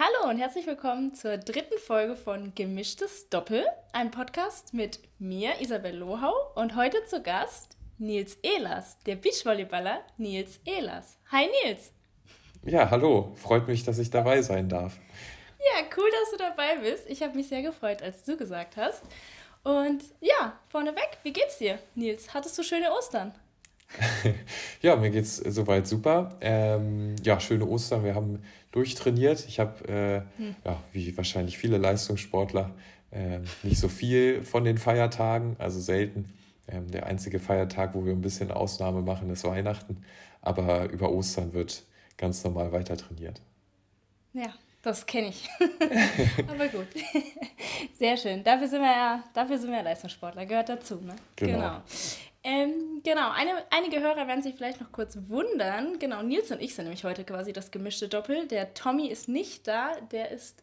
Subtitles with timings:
[0.00, 5.96] Hallo und herzlich willkommen zur dritten Folge von Gemischtes Doppel, ein Podcast mit mir, Isabel
[5.96, 11.18] Lohau, und heute zu Gast Nils Ehlers, der Beachvolleyballer Nils Ehlers.
[11.32, 11.90] Hi Nils!
[12.62, 14.96] Ja, hallo, freut mich, dass ich dabei sein darf.
[15.58, 17.10] Ja, cool, dass du dabei bist.
[17.10, 19.02] Ich habe mich sehr gefreut, als du gesagt hast.
[19.64, 22.32] Und ja, vorneweg, wie geht's dir, Nils?
[22.32, 23.34] Hattest du schöne Ostern?
[24.82, 26.36] ja, mir geht's soweit super.
[26.40, 28.04] Ähm, ja, schöne Ostern.
[28.04, 29.44] Wir haben durchtrainiert.
[29.48, 30.56] Ich habe, äh, hm.
[30.64, 32.74] ja, wie wahrscheinlich viele Leistungssportler,
[33.10, 36.32] äh, nicht so viel von den Feiertagen, also selten.
[36.68, 40.04] Ähm, der einzige Feiertag, wo wir ein bisschen Ausnahme machen, ist Weihnachten.
[40.42, 41.82] Aber über Ostern wird
[42.16, 43.40] ganz normal weiter trainiert.
[44.34, 44.52] Ja,
[44.82, 45.48] das kenne ich.
[46.48, 46.86] Aber gut.
[47.98, 48.44] Sehr schön.
[48.44, 50.96] Dafür sind wir ja, dafür sind wir Leistungssportler, gehört dazu.
[50.96, 51.16] Ne?
[51.36, 51.52] Genau.
[51.52, 51.82] genau.
[52.44, 55.98] Ähm, genau, Eine, einige Hörer werden sich vielleicht noch kurz wundern.
[55.98, 58.46] Genau, Nils und ich sind nämlich heute quasi das gemischte Doppel.
[58.46, 60.62] Der Tommy ist nicht da, der ist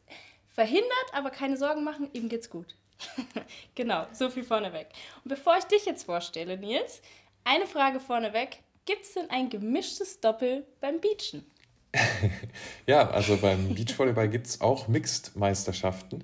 [0.53, 2.75] verhindert, aber keine Sorgen machen, ihm geht's gut.
[3.75, 4.87] genau, so viel vorneweg.
[5.23, 7.01] Und bevor ich dich jetzt vorstelle, Nils,
[7.43, 8.57] eine Frage vorneweg.
[8.85, 11.45] Gibt es denn ein gemischtes Doppel beim Beachen?
[12.85, 16.23] ja, also beim Beachvolleyball gibt es auch Mixed-Meisterschaften,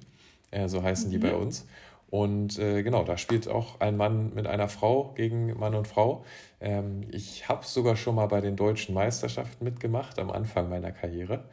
[0.51, 1.11] äh, so heißen mhm.
[1.11, 1.65] die bei uns.
[2.11, 6.25] Und äh, genau, da spielt auch ein Mann mit einer Frau gegen Mann und Frau.
[6.59, 11.45] Ähm, ich habe sogar schon mal bei den deutschen Meisterschaften mitgemacht, am Anfang meiner Karriere.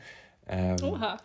[0.48, 1.16] Ähm, Oha.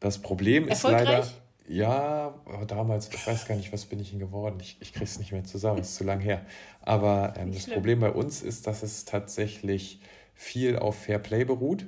[0.00, 1.24] Das Problem ist leider.
[1.68, 2.34] Ja,
[2.66, 4.58] damals, ich weiß gar nicht, was bin ich denn geworden?
[4.60, 6.44] Ich, ich kriege es nicht mehr zusammen, ist zu lang her.
[6.80, 7.74] Aber ähm, das schlimm.
[7.74, 10.00] Problem bei uns ist, dass es tatsächlich
[10.34, 11.86] viel auf Fair Play beruht.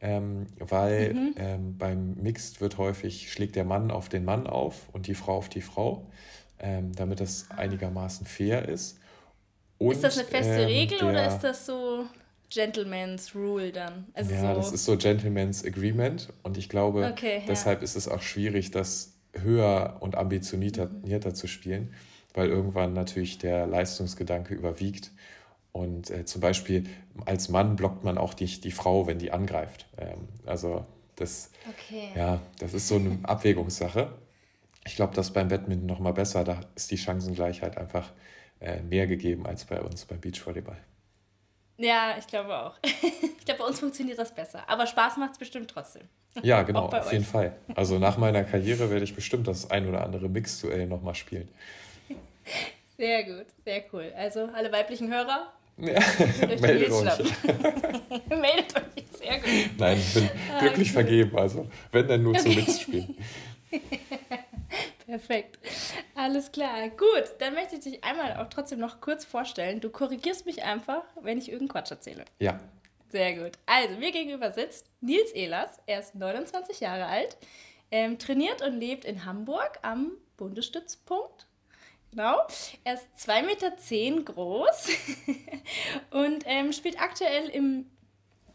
[0.00, 1.34] Ähm, weil mhm.
[1.38, 5.36] ähm, beim Mixed wird häufig, schlägt der Mann auf den Mann auf und die Frau
[5.36, 6.06] auf die Frau
[6.58, 8.98] ähm, damit das einigermaßen fair ist.
[9.78, 12.06] Und, ist das eine feste ähm, Regel der, oder ist das so
[12.48, 14.06] Gentleman's Rule dann?
[14.14, 17.84] Also ja, so das ist so Gentleman's Agreement und ich glaube, okay, deshalb ja.
[17.84, 21.34] ist es auch schwierig, das höher und ambitionierter mhm.
[21.34, 21.92] zu spielen,
[22.32, 25.10] weil irgendwann natürlich der Leistungsgedanke überwiegt.
[25.76, 26.84] Und äh, zum Beispiel
[27.24, 29.86] als Mann blockt man auch die, die Frau, wenn die angreift.
[29.98, 32.10] Ähm, also das, okay.
[32.14, 34.12] ja, das ist so eine Abwägungssache
[34.86, 36.44] ich glaube, das beim Badminton noch mal besser.
[36.44, 38.12] Da ist die Chancengleichheit einfach
[38.60, 40.78] äh, mehr gegeben als bei uns beim Beachvolleyball.
[41.76, 42.78] Ja, ich glaube auch.
[42.82, 44.62] ich glaube, bei uns funktioniert das besser.
[44.68, 46.02] Aber Spaß macht es bestimmt trotzdem.
[46.42, 47.12] Ja, genau, auf euch.
[47.12, 47.56] jeden Fall.
[47.74, 51.48] Also nach meiner Karriere werde ich bestimmt das ein oder andere Mix-Duell nochmal spielen.
[52.98, 54.10] Sehr gut, sehr cool.
[54.16, 56.00] Also alle weiblichen Hörer, ja,
[56.60, 57.32] meldet euch.
[58.28, 59.78] meldet euch, sehr gut.
[59.78, 62.42] Nein, ich bin glücklich vergeben, also wenn dann nur okay.
[62.42, 63.16] zum Mix-Spielen.
[65.06, 65.58] Perfekt.
[66.14, 66.88] Alles klar.
[66.90, 69.80] Gut, dann möchte ich dich einmal auch trotzdem noch kurz vorstellen.
[69.80, 72.24] Du korrigierst mich einfach, wenn ich irgendeinen Quatsch erzähle.
[72.40, 72.58] Ja.
[73.10, 73.52] Sehr gut.
[73.66, 75.78] Also, mir gegenüber sitzt Nils Ehlers.
[75.86, 77.36] Er ist 29 Jahre alt,
[77.90, 81.46] ähm, trainiert und lebt in Hamburg am Bundesstützpunkt.
[82.16, 82.38] Genau.
[82.84, 84.88] Er ist 2,10 Meter groß
[86.12, 87.84] und ähm, spielt aktuell im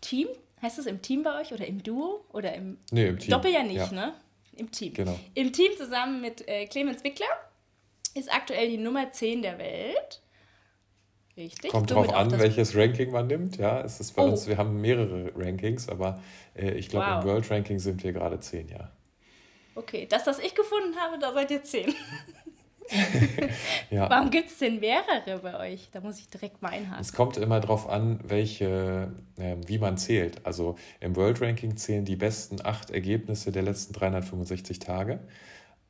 [0.02, 0.28] Team.
[0.64, 2.26] Heißt das im Team bei euch oder im Duo?
[2.34, 3.30] Oder im, nee, im Team.
[3.30, 3.92] Doppel ja nicht, ja.
[3.92, 4.14] ne?
[4.58, 4.96] Im Team.
[4.96, 5.18] Genau.
[5.36, 7.28] Im Team zusammen mit äh, Clemens Wickler
[8.16, 10.22] ist aktuell die Nummer 10 der Welt.
[11.38, 11.72] Richtig.
[11.72, 13.58] Kommt drauf an, welches Ranking man nimmt.
[13.58, 14.30] Ja, es ist bei oh.
[14.32, 16.20] uns, wir haben mehrere Rankings, aber
[16.56, 17.22] äh, ich glaube, wow.
[17.22, 18.92] im World Ranking sind wir gerade 10, ja.
[19.76, 21.94] Okay, das, was ich gefunden habe, da seid ihr 10.
[23.90, 24.10] ja.
[24.10, 25.90] Warum gibt es denn mehrere bei euch?
[25.92, 27.02] Da muss ich direkt mal einhaken.
[27.02, 30.46] Es kommt immer darauf an, welche, äh, wie man zählt.
[30.46, 35.20] Also im World Ranking zählen die besten acht Ergebnisse der letzten 365 Tage.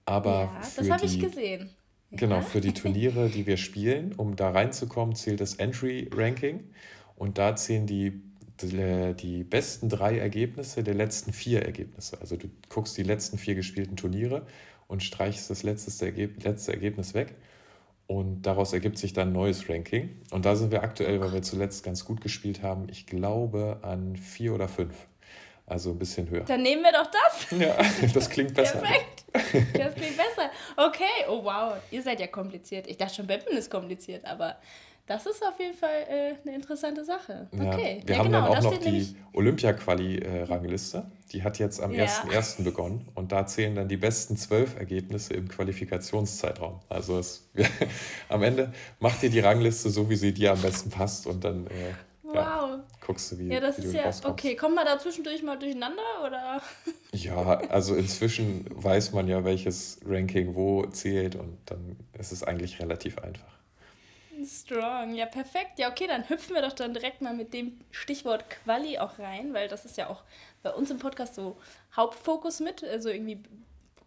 [0.06, 1.70] Aber ja, das habe ich gesehen.
[2.12, 2.42] Genau, ja.
[2.42, 6.72] für die Turniere, die wir spielen, um da reinzukommen, zählt das Entry Ranking.
[7.16, 8.22] Und da zählen die
[8.64, 12.20] die besten drei Ergebnisse der letzten vier Ergebnisse.
[12.22, 14.46] Also du guckst die letzten vier gespielten Turniere
[14.91, 17.35] und streichst das letzte, Ergeb letzte Ergebnis weg.
[18.07, 20.09] Und daraus ergibt sich dann ein neues Ranking.
[20.31, 24.18] Und da sind wir aktuell, weil wir zuletzt ganz gut gespielt haben, ich glaube an
[24.18, 24.94] vier oder fünf.
[25.66, 26.44] Also ein bisschen höher.
[26.44, 27.57] Dann nehmen wir doch das.
[27.57, 27.78] Ja,
[28.13, 28.79] das klingt besser.
[28.79, 29.23] Perfekt.
[29.78, 30.52] Das klingt besser.
[30.76, 32.87] Okay, oh wow, ihr seid ja kompliziert.
[32.87, 34.58] Ich dachte schon, Badminton ist kompliziert, aber
[35.11, 37.47] das ist auf jeden Fall äh, eine interessante Sache.
[37.52, 37.99] Okay.
[38.02, 41.11] Ja, wir ja, haben genau, dann auch noch die Olympia-Quali-Rangliste.
[41.34, 42.05] Die hat jetzt am ja.
[42.05, 42.63] 1.1.
[42.63, 46.79] begonnen und da zählen dann die besten zwölf Ergebnisse im Qualifikationszeitraum.
[46.87, 47.49] Also es,
[48.29, 51.67] am Ende macht ihr die Rangliste so, wie sie dir am besten passt und dann
[51.67, 51.93] äh,
[52.23, 52.35] wow.
[52.35, 55.59] ja, guckst du, wie, ja, das wie ist ja, Okay, kommt man da zwischendurch mal
[55.59, 56.61] durcheinander oder?
[57.13, 62.79] Ja, also inzwischen weiß man ja, welches Ranking wo zählt und dann ist es eigentlich
[62.79, 63.60] relativ einfach.
[64.46, 65.79] Strong, ja perfekt.
[65.79, 69.53] Ja, okay, dann hüpfen wir doch dann direkt mal mit dem Stichwort Quali auch rein,
[69.53, 70.23] weil das ist ja auch
[70.64, 71.58] bei uns im Podcast so
[71.96, 73.41] Hauptfokus mit, also irgendwie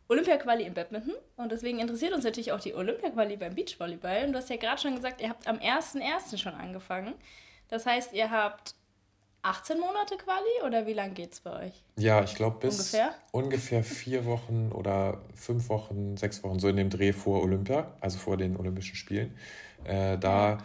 [0.08, 1.14] Olympia-Quali im Badminton.
[1.36, 4.26] Und deswegen interessiert uns natürlich auch die Olympia-Quali beim Beachvolleyball.
[4.26, 6.38] Und du hast ja gerade schon gesagt, ihr habt am 1.1.
[6.38, 7.14] schon angefangen.
[7.68, 8.74] Das heißt, ihr habt
[9.44, 11.84] 18 Monate Quali oder wie lange geht es bei euch?
[11.98, 13.14] Ja, ich glaube bis ungefähr?
[13.30, 18.18] ungefähr vier Wochen oder fünf Wochen, sechs Wochen, so in dem Dreh vor Olympia, also
[18.18, 19.36] vor den Olympischen Spielen.
[19.84, 20.58] Äh, da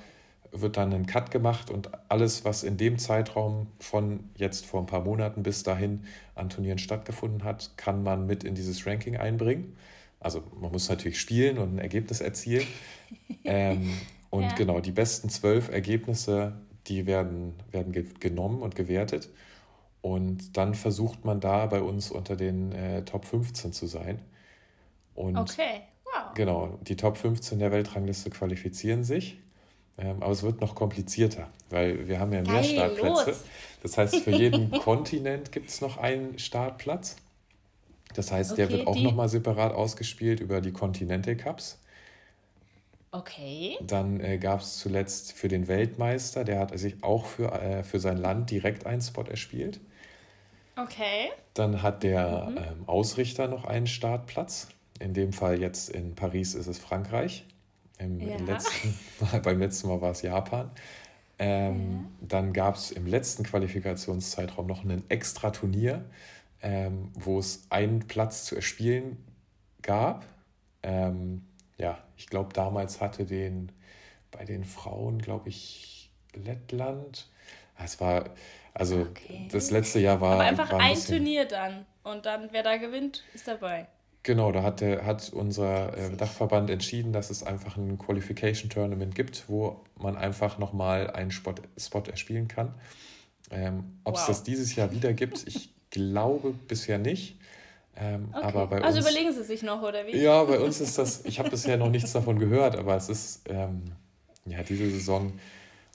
[0.52, 4.86] wird dann ein Cut gemacht und alles, was in dem Zeitraum von jetzt vor ein
[4.86, 6.06] paar Monaten bis dahin
[6.36, 9.76] an Turnieren stattgefunden hat, kann man mit in dieses Ranking einbringen.
[10.20, 12.66] Also man muss natürlich spielen und ein Ergebnis erzielen.
[13.44, 13.94] ähm,
[14.30, 14.56] und ja.
[14.56, 16.54] genau, die besten zwölf Ergebnisse,
[16.88, 19.30] die werden, werden ge genommen und gewertet.
[20.02, 24.20] Und dann versucht man da bei uns unter den äh, Top 15 zu sein.
[25.14, 25.82] Und okay,
[26.14, 26.34] wow.
[26.36, 29.40] Genau, die Top 15 der Weltrangliste qualifizieren sich.
[29.98, 33.32] Ähm, aber es wird noch komplizierter, weil wir haben ja mehr Geil, Startplätze.
[33.32, 33.44] Los.
[33.84, 37.18] Das heißt, für jeden Kontinent gibt es noch einen Startplatz.
[38.14, 41.80] Das heißt, okay, der wird auch nochmal separat ausgespielt über die Continental Cups.
[43.12, 43.78] Okay.
[43.82, 48.00] Dann äh, gab es zuletzt für den Weltmeister, der hat sich auch für, äh, für
[48.00, 49.80] sein Land direkt einen Spot erspielt.
[50.76, 51.32] Okay.
[51.56, 52.58] Dann hat der mhm.
[52.58, 54.70] ähm, Ausrichter noch einen Startplatz.
[55.00, 57.46] In dem Fall jetzt in Paris ist es Frankreich.
[57.98, 58.38] Im, ja.
[58.38, 60.72] letzten Mal, beim letzten Mal war es Japan.
[61.38, 62.28] Ähm, ja.
[62.28, 66.06] Dann gab es im letzten Qualifikationszeitraum noch ein extra Turnier,
[66.62, 69.18] ähm, wo es einen Platz zu erspielen
[69.82, 70.26] gab.
[70.84, 71.46] Ähm,
[71.78, 73.72] ja, ich glaube, damals hatte den
[74.32, 77.28] bei den Frauen, glaube ich, Lettland.
[77.82, 78.26] Es war,
[78.74, 79.48] also okay.
[79.52, 80.34] das letzte Jahr war.
[80.34, 81.86] Aber einfach war ein, ein Turnier dann.
[82.04, 83.88] Und dann, wer da gewinnt, ist dabei.
[84.30, 89.46] Genau, da hat, hat unser äh, Dachverband entschieden, dass es einfach ein Qualification Tournament gibt,
[89.48, 92.76] wo man einfach nochmal einen Spot, Spot erspielen kann.
[93.50, 94.28] Ähm, Ob es wow.
[94.28, 97.40] das dieses Jahr wieder gibt, ich glaube bisher nicht.
[97.98, 98.44] Ähm, okay.
[98.44, 100.16] aber bei also uns, überlegen Sie sich noch, oder wie?
[100.16, 103.50] Ja, bei uns ist das, ich habe bisher noch nichts davon gehört, aber es ist,
[103.50, 103.82] ähm,
[104.46, 105.34] ja, diese Saison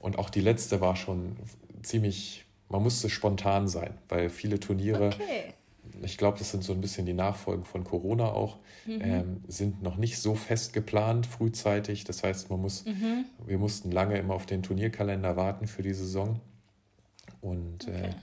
[0.01, 1.37] und auch die letzte war schon
[1.85, 5.55] ziemlich, man musste spontan sein, weil viele Turniere okay
[6.03, 9.01] ich glaube, das sind so ein bisschen die Nachfolgen von Corona auch, mhm.
[9.01, 12.03] ähm, sind noch nicht so fest geplant frühzeitig.
[12.05, 13.25] Das heißt, man muss, mhm.
[13.47, 16.41] wir mussten lange immer auf den Turnierkalender warten für die Saison.
[17.41, 18.09] Und äh, okay.
[18.09, 18.15] äh,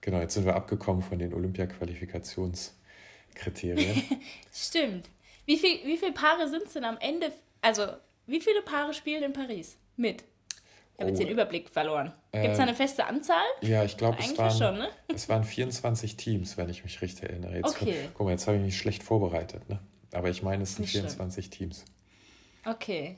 [0.00, 4.02] genau, jetzt sind wir abgekommen von den Olympia-Qualifikationskriterien.
[4.52, 5.08] Stimmt.
[5.46, 7.32] Wie, viel, wie viele Paare sind es denn am Ende?
[7.62, 7.86] Also,
[8.26, 10.24] wie viele Paare spielen in Paris mit?
[10.98, 11.32] Ich habe jetzt den oh.
[11.32, 12.12] Überblick verloren.
[12.32, 13.44] Gibt es da eine ähm, feste Anzahl?
[13.60, 14.88] Ja, ich glaube, es, waren, schon, ne?
[15.14, 17.54] es waren 24 Teams, wenn ich mich richtig erinnere.
[17.54, 18.08] Jetzt, okay.
[18.14, 19.68] Guck mal, jetzt habe ich mich schlecht vorbereitet.
[19.68, 19.78] Ne?
[20.12, 21.70] Aber ich meine, es sind 24 schlimm.
[21.70, 21.84] Teams.
[22.66, 23.16] Okay.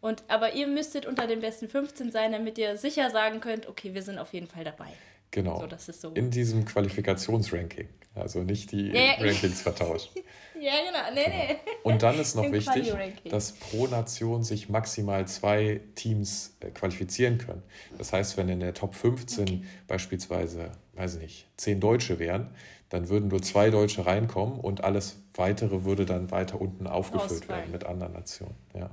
[0.00, 3.92] Und, aber ihr müsstet unter den besten 15 sein, damit ihr sicher sagen könnt, okay,
[3.92, 4.88] wir sind auf jeden Fall dabei.
[5.30, 5.60] Genau.
[5.60, 6.12] So, das ist so.
[6.12, 7.88] In diesem Qualifikationsranking.
[8.14, 10.12] Also nicht die ja, Rankings vertauscht.
[10.60, 11.14] ja, genau.
[11.14, 11.36] Nee, genau.
[11.36, 11.72] nee.
[11.82, 12.92] Und dann ist noch wichtig,
[13.30, 17.62] dass pro Nation sich maximal zwei Teams äh, qualifizieren können.
[17.96, 19.62] Das heißt, wenn in der Top 15 okay.
[19.86, 22.48] beispielsweise, weiß ich nicht, zehn Deutsche wären,
[22.88, 27.58] dann würden nur zwei Deutsche reinkommen und alles weitere würde dann weiter unten aufgefüllt Ausfall.
[27.58, 28.54] werden mit anderen Nationen.
[28.74, 28.90] Ja.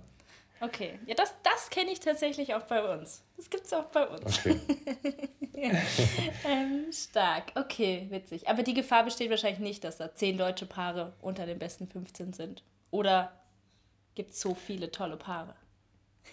[0.61, 3.23] Okay, ja, das, das kenne ich tatsächlich auch bei uns.
[3.35, 4.39] Das gibt es auch bei uns.
[4.39, 4.59] Okay.
[6.45, 8.47] ähm, stark, okay, witzig.
[8.47, 12.33] Aber die Gefahr besteht wahrscheinlich nicht, dass da zehn deutsche Paare unter den besten 15
[12.33, 12.63] sind.
[12.91, 13.33] Oder
[14.15, 15.55] gibt es so viele tolle Paare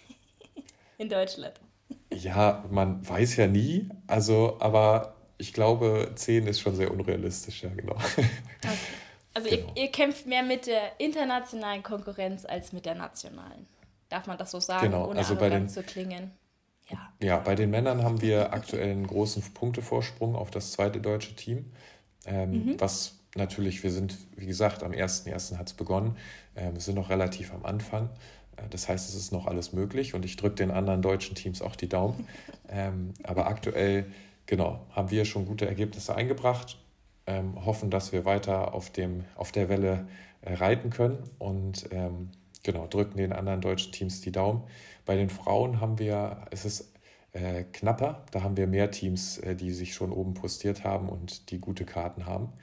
[0.97, 1.59] in Deutschland?
[2.15, 3.89] ja, man weiß ja nie.
[4.07, 7.95] Also, aber ich glaube, zehn ist schon sehr unrealistisch, ja, genau.
[7.95, 8.27] Okay.
[9.33, 9.71] Also genau.
[9.75, 13.67] ihr, ihr kämpft mehr mit der internationalen Konkurrenz als mit der nationalen.
[14.13, 16.29] Darf man das so sagen, genau, ohne also bei den, zu klingen?
[16.87, 17.13] Ja.
[17.19, 21.71] ja, bei den Männern haben wir aktuell einen großen Punktevorsprung auf das zweite deutsche Team.
[22.27, 22.75] Ähm, mhm.
[22.79, 25.57] Was natürlich, wir sind, wie gesagt, am 1.1.
[25.57, 26.15] hat es begonnen.
[26.55, 28.09] Ähm, wir sind noch relativ am Anfang.
[28.57, 31.63] Äh, das heißt, es ist noch alles möglich und ich drücke den anderen deutschen Teams
[31.63, 32.27] auch die Daumen.
[32.69, 34.05] ähm, aber aktuell,
[34.45, 36.77] genau, haben wir schon gute Ergebnisse eingebracht,
[37.25, 40.07] ähm, hoffen, dass wir weiter auf, dem, auf der Welle
[40.41, 41.91] äh, reiten können und
[42.63, 44.63] genau, drücken den anderen deutschen Teams die Daumen.
[45.05, 46.93] Bei den Frauen haben wir, es ist
[47.33, 51.51] äh, knapper, da haben wir mehr Teams, äh, die sich schon oben postiert haben und
[51.51, 52.53] die gute Karten haben.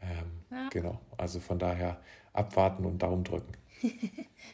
[0.00, 0.68] Ähm, ja.
[0.70, 2.00] Genau, also von daher
[2.32, 3.52] abwarten und Daumen drücken.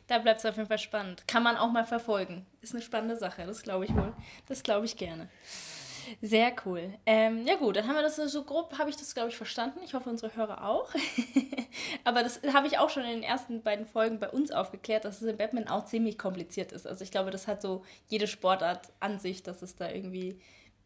[0.07, 1.27] da bleibt es auf jeden Fall spannend.
[1.27, 2.47] Kann man auch mal verfolgen.
[2.61, 4.13] Ist eine spannende Sache, das glaube ich wohl.
[4.47, 5.29] Das glaube ich gerne.
[6.23, 6.95] Sehr cool.
[7.07, 9.81] Ähm, ja gut, dann haben wir das so grob, habe ich das, glaube ich, verstanden.
[9.85, 10.93] Ich hoffe, unsere Hörer auch.
[12.05, 15.23] Aber das habe ich auch schon in den ersten beiden Folgen bei uns aufgeklärt, dass
[15.23, 16.87] es im Batman auch ziemlich kompliziert ist.
[16.87, 20.39] Also ich glaube, das hat so jede Sportart an sich, dass es da irgendwie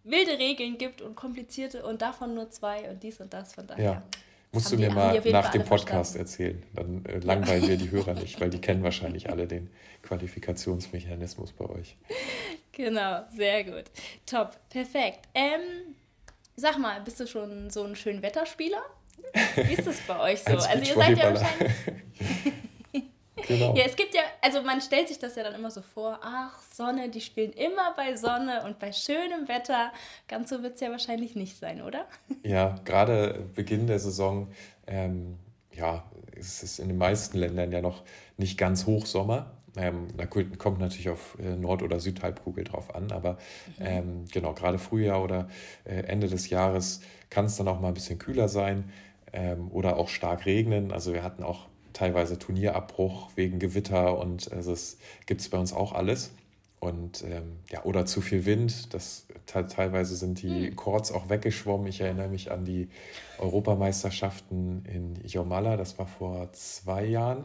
[0.05, 3.55] wilde Regeln gibt und komplizierte und davon nur zwei und dies und das.
[3.55, 3.85] Von daher.
[3.85, 4.03] Ja.
[4.53, 6.19] Musst du mir mal nach dem Podcast verstanden.
[6.19, 6.63] erzählen.
[6.75, 9.71] Dann äh, langweilen wir die Hörer nicht, weil die kennen wahrscheinlich alle den
[10.03, 11.97] Qualifikationsmechanismus bei euch.
[12.81, 13.85] Genau, sehr gut.
[14.25, 15.29] Top, perfekt.
[15.35, 15.95] Ähm,
[16.57, 18.83] sag mal, bist du schon so ein schön Wetterspieler?
[19.55, 20.53] Wie ist das bei euch so?
[20.53, 21.73] also ihr seid ja wahrscheinlich.
[23.49, 23.75] Genau.
[23.75, 26.61] Ja, es gibt ja, also man stellt sich das ja dann immer so vor, ach,
[26.75, 29.93] Sonne, die spielen immer bei Sonne und bei schönem Wetter.
[30.29, 32.07] Ganz so wird es ja wahrscheinlich nicht sein, oder?
[32.45, 34.53] Ja, gerade Beginn der Saison,
[34.87, 35.39] ähm,
[35.73, 36.05] ja,
[36.37, 38.03] es ist in den meisten Ländern ja noch
[38.37, 39.51] nicht ganz Hochsommer.
[39.77, 43.33] Ähm, da kommt natürlich auf äh, Nord- oder Südhalbkugel drauf an, aber
[43.79, 43.87] mhm.
[43.87, 45.49] ähm, genau, gerade Frühjahr oder
[45.85, 48.91] äh, Ende des Jahres kann es dann auch mal ein bisschen kühler sein
[49.33, 50.93] ähm, oder auch stark regnen.
[50.93, 55.73] Also wir hatten auch teilweise Turnierabbruch wegen Gewitter und also es gibt es bei uns
[55.73, 56.33] auch alles.
[56.81, 58.95] Und ähm, ja, oder zu viel Wind.
[58.95, 60.77] Das teilweise sind die hm.
[60.77, 61.87] Chords auch weggeschwommen.
[61.87, 62.89] Ich erinnere mich an die
[63.39, 67.45] Europameisterschaften in Jomala, das war vor zwei Jahren.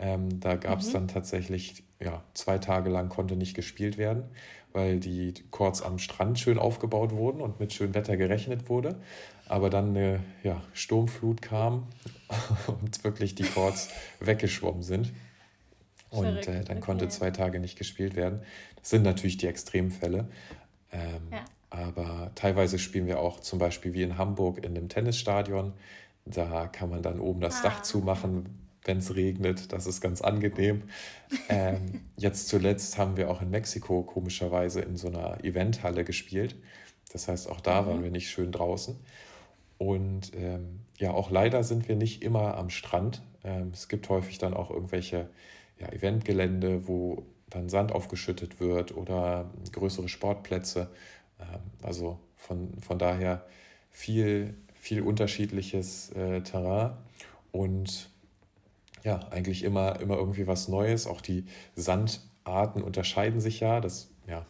[0.00, 0.92] Ähm, da gab es mhm.
[0.92, 4.24] dann tatsächlich, ja, zwei Tage lang konnte nicht gespielt werden,
[4.72, 8.96] weil die Chords am Strand schön aufgebaut wurden und mit schönem Wetter gerechnet wurde
[9.50, 11.88] aber dann eine ja, Sturmflut kam
[12.68, 13.88] und wirklich die Chords
[14.20, 15.12] weggeschwommen sind.
[16.08, 17.14] Und äh, dann konnte okay.
[17.14, 18.42] zwei Tage nicht gespielt werden.
[18.76, 20.28] Das sind natürlich die Extremfälle.
[20.92, 21.44] Ähm, ja.
[21.68, 25.72] Aber teilweise spielen wir auch zum Beispiel wie in Hamburg in einem Tennisstadion.
[26.24, 27.62] Da kann man dann oben das ah.
[27.64, 29.72] Dach zumachen, wenn es regnet.
[29.72, 30.82] Das ist ganz angenehm.
[31.48, 36.56] Ähm, jetzt zuletzt haben wir auch in Mexiko komischerweise in so einer Eventhalle gespielt.
[37.12, 37.86] Das heißt, auch da mhm.
[37.86, 38.96] waren wir nicht schön draußen.
[39.78, 43.22] Und ähm, ja, auch leider sind wir nicht immer am Strand.
[43.44, 45.28] Ähm, es gibt häufig dann auch irgendwelche
[45.78, 50.90] ja, Eventgelände, wo dann Sand aufgeschüttet wird oder größere Sportplätze.
[51.38, 53.46] Ähm, also von, von daher
[53.88, 56.94] viel, viel unterschiedliches äh, Terrain
[57.52, 58.10] und
[59.04, 61.06] ja, eigentlich immer, immer irgendwie was Neues.
[61.06, 63.80] Auch die Sandarten unterscheiden sich ja.
[63.80, 64.46] Das ja,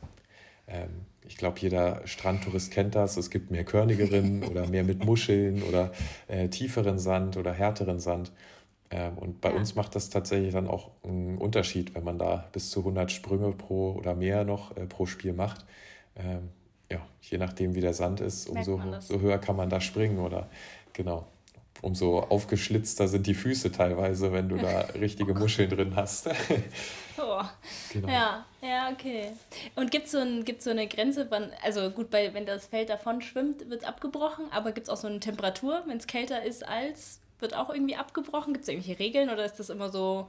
[0.66, 3.16] ähm, ich glaube, jeder Strandtourist kennt das.
[3.16, 5.92] Es gibt mehr körnigeren oder mehr mit Muscheln oder
[6.28, 8.32] äh, tieferen Sand oder härteren Sand.
[8.90, 9.56] Ähm, und bei ja.
[9.56, 13.52] uns macht das tatsächlich dann auch einen Unterschied, wenn man da bis zu 100 Sprünge
[13.52, 15.64] pro oder mehr noch äh, pro Spiel macht.
[16.16, 16.50] Ähm,
[16.90, 20.50] ja, je nachdem, wie der Sand ist, umso so höher kann man da springen oder
[20.92, 21.28] genau
[21.82, 26.28] umso aufgeschlitzter sind die Füße teilweise, wenn du da richtige Muscheln drin hast.
[27.18, 27.42] oh.
[27.92, 28.08] Genau.
[28.08, 29.32] Ja, ja, okay.
[29.76, 32.88] Und gibt es so, ein, so eine Grenze, wann, also gut, bei, wenn das Feld
[32.88, 36.42] davon schwimmt, wird es abgebrochen, aber gibt es auch so eine Temperatur, wenn es kälter
[36.42, 38.52] ist als, wird auch irgendwie abgebrochen?
[38.52, 40.28] Gibt es irgendwelche Regeln oder ist das immer so,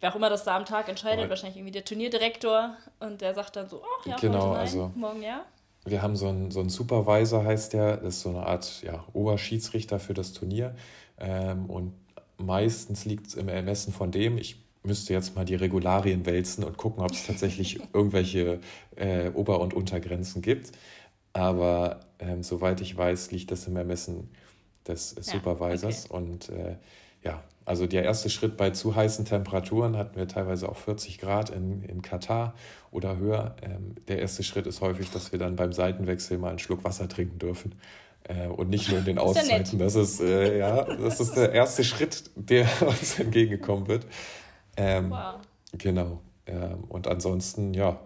[0.00, 3.56] wer auch immer das da am Tag entscheidet, wahrscheinlich irgendwie der Turnierdirektor und der sagt
[3.56, 5.44] dann so, oh ja, genau, nein, also, morgen ja?
[5.84, 9.04] Wir haben so einen, so einen Supervisor, heißt der, das ist so eine Art ja,
[9.12, 10.74] Oberschiedsrichter für das Turnier.
[11.18, 11.92] Ähm, und
[12.38, 14.38] meistens liegt es im Ermessen von dem.
[14.38, 18.60] Ich müsste jetzt mal die Regularien wälzen und gucken, ob es tatsächlich irgendwelche
[18.96, 20.72] äh, Ober- und Untergrenzen gibt.
[21.32, 24.30] Aber ähm, soweit ich weiß, liegt das im Ermessen
[24.86, 26.04] des Supervisors.
[26.04, 26.24] Ja, okay.
[26.24, 26.76] Und äh,
[27.24, 31.50] ja, also der erste Schritt bei zu heißen Temperaturen hatten wir teilweise auch 40 Grad
[31.50, 32.54] in, in Katar
[32.90, 33.56] oder höher.
[33.62, 37.08] Ähm, der erste Schritt ist häufig, dass wir dann beim Seitenwechsel mal einen Schluck Wasser
[37.08, 37.74] trinken dürfen.
[38.24, 39.78] Äh, und nicht nur in den Auszeiten.
[39.78, 44.06] Das ist, äh, ja, das ist der erste Schritt, der uns entgegengekommen wird.
[44.76, 45.36] Ähm, wow.
[45.72, 46.20] Genau.
[46.46, 47.98] Ähm, und ansonsten, ja,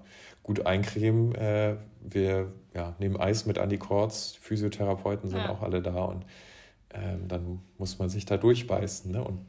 [0.43, 1.35] gut eincremen.
[1.35, 4.39] Äh, wir ja, nehmen Eis mit an die Chords.
[4.41, 5.51] Physiotherapeuten sind ja.
[5.51, 6.25] auch alle da und
[6.95, 9.11] ähm, dann muss man sich da durchbeißen.
[9.13, 9.23] Ne?
[9.23, 9.41] Und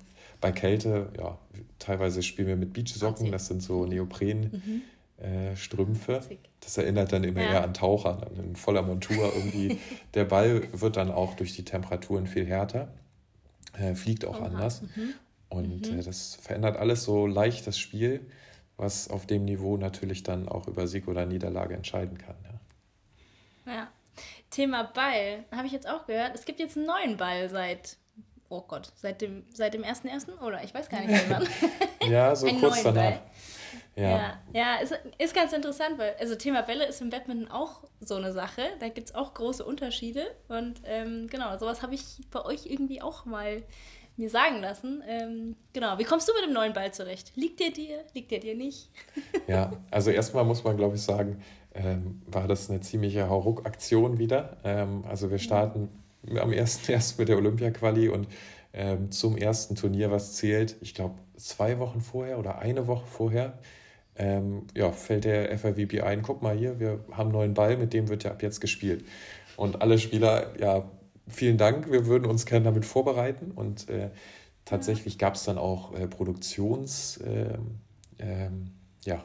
[0.42, 1.38] bei Kälte, ja,
[1.80, 4.84] teilweise spielen wir mit Beachsocken, das sind so Neopren.
[5.20, 6.22] Äh, Strümpfe.
[6.62, 7.50] Das erinnert dann immer ja.
[7.50, 9.78] eher an Taucher, dann in voller Montur irgendwie.
[10.14, 12.94] der Ball wird dann auch durch die Temperaturen viel härter,
[13.74, 14.46] äh, fliegt auch Oha.
[14.46, 14.82] anders.
[14.82, 15.14] Mhm.
[15.50, 16.00] Und mhm.
[16.00, 18.22] Äh, das verändert alles so leicht das Spiel,
[18.78, 22.36] was auf dem Niveau natürlich dann auch über Sieg oder Niederlage entscheiden kann.
[23.66, 23.74] Ja.
[23.74, 23.92] ja.
[24.60, 26.32] Thema Ball, habe ich jetzt auch gehört.
[26.36, 27.96] Es gibt jetzt einen neuen Ball seit,
[28.50, 30.38] oh Gott, seit dem, seit dem 1.1.
[30.42, 31.48] oder ich weiß gar nicht wann.
[32.12, 33.02] ja, so Einen kurz danach.
[33.02, 33.22] Ball.
[33.96, 37.86] Ja, ja, ja ist, ist ganz interessant, weil also Thema Bälle ist im Badminton auch
[38.02, 38.64] so eine Sache.
[38.82, 40.24] Da gibt es auch große Unterschiede.
[40.50, 43.64] Und ähm, genau, sowas habe ich bei euch irgendwie auch mal
[44.18, 45.02] mir sagen lassen.
[45.08, 47.32] Ähm, genau, wie kommst du mit dem neuen Ball zurecht?
[47.36, 48.04] Liegt der dir?
[48.14, 48.90] Liegt der dir nicht?
[49.48, 51.42] ja, also erstmal muss man, glaube ich, sagen,
[51.80, 54.58] ähm, war das eine ziemliche Hauruck-Aktion wieder.
[54.64, 55.90] Ähm, also wir starten
[56.30, 57.16] am 1.1.
[57.18, 58.28] mit der Olympia-Quali und
[58.74, 63.58] ähm, zum ersten Turnier, was zählt, ich glaube zwei Wochen vorher oder eine Woche vorher,
[64.16, 67.94] ähm, ja, fällt der FIVB ein, guck mal hier, wir haben einen neuen Ball, mit
[67.94, 69.06] dem wird ja ab jetzt gespielt.
[69.56, 70.90] Und alle Spieler, ja,
[71.28, 73.52] vielen Dank, wir würden uns gerne damit vorbereiten.
[73.52, 74.10] Und äh,
[74.66, 77.60] tatsächlich gab es dann auch äh, Produktionsengpässe.
[78.20, 78.72] Ähm,
[79.06, 79.24] ja,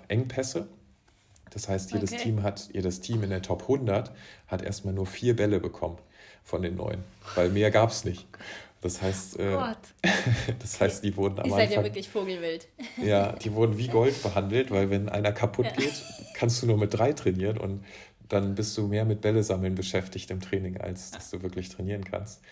[1.50, 2.22] Das heißt, jedes okay.
[2.22, 4.10] Team hat, jedes Team in der Top 100
[4.48, 5.98] hat erstmal nur vier Bälle bekommen
[6.42, 8.26] von den neuen, weil mehr gab es nicht.
[8.80, 9.56] Das heißt, äh,
[10.58, 12.68] das heißt, die wurden am Ihr seid ja wirklich Vogelwild.
[13.02, 15.72] ja, die wurden wie Gold behandelt, weil wenn einer kaputt ja.
[15.72, 17.84] geht, kannst du nur mit drei trainieren und
[18.28, 22.04] dann bist du mehr mit Bälle sammeln beschäftigt im Training, als dass du wirklich trainieren
[22.04, 22.42] kannst.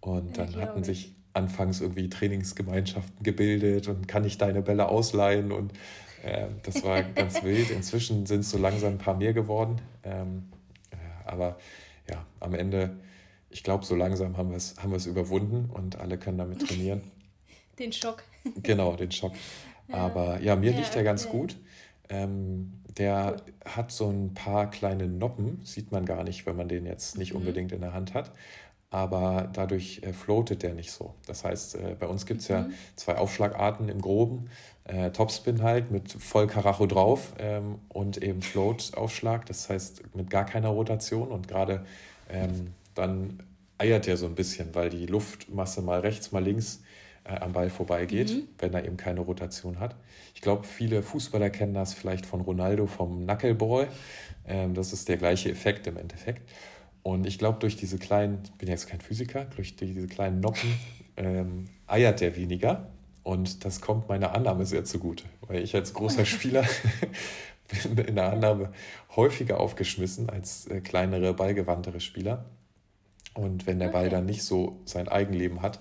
[0.00, 5.52] Und dann ja, hatten sich anfangs irgendwie Trainingsgemeinschaften gebildet und kann ich deine Bälle ausleihen
[5.52, 5.72] und
[6.24, 7.70] äh, das war ganz wild.
[7.70, 9.80] Inzwischen sind es so langsam ein paar mehr geworden.
[10.02, 10.48] Ähm,
[10.90, 11.58] äh, aber
[12.08, 12.96] ja, am Ende
[13.54, 17.02] ich glaube, so langsam haben wir es haben überwunden und alle können damit trainieren.
[17.78, 18.24] Den Schock.
[18.62, 19.32] Genau, den Schock.
[19.90, 21.56] Aber ja, mir ja, liegt er ganz gut.
[22.08, 23.52] Ähm, der cool.
[23.64, 27.32] hat so ein paar kleine Noppen, sieht man gar nicht, wenn man den jetzt nicht
[27.32, 27.40] mhm.
[27.40, 28.32] unbedingt in der Hand hat.
[28.94, 31.14] Aber dadurch äh, floatet der nicht so.
[31.26, 32.54] Das heißt, äh, bei uns gibt es mhm.
[32.54, 34.48] ja zwei Aufschlagarten im Groben.
[34.84, 39.46] Äh, Topspin halt mit voll Karacho drauf ähm, und eben Float-Aufschlag.
[39.46, 41.84] Das heißt mit gar keiner Rotation und gerade
[42.30, 43.42] ähm, dann
[43.78, 46.80] eiert er so ein bisschen, weil die Luftmasse mal rechts, mal links
[47.24, 48.48] äh, am Ball vorbeigeht, mhm.
[48.58, 49.96] wenn er eben keine Rotation hat.
[50.36, 53.88] Ich glaube, viele Fußballer kennen das vielleicht von Ronaldo vom Knuckleball.
[54.46, 56.48] Ähm, das ist der gleiche Effekt im Endeffekt.
[57.04, 60.74] Und ich glaube, durch diese kleinen, ich bin jetzt kein Physiker, durch diese kleinen Noppen
[61.16, 62.88] ähm, eiert der weniger.
[63.22, 66.64] Und das kommt meiner Annahme sehr zugute, weil ich als großer Spieler
[67.84, 68.72] bin in der Annahme
[69.16, 72.46] häufiger aufgeschmissen als äh, kleinere, ballgewandtere Spieler.
[73.34, 73.98] Und wenn der okay.
[73.98, 75.80] Ball dann nicht so sein Eigenleben hat,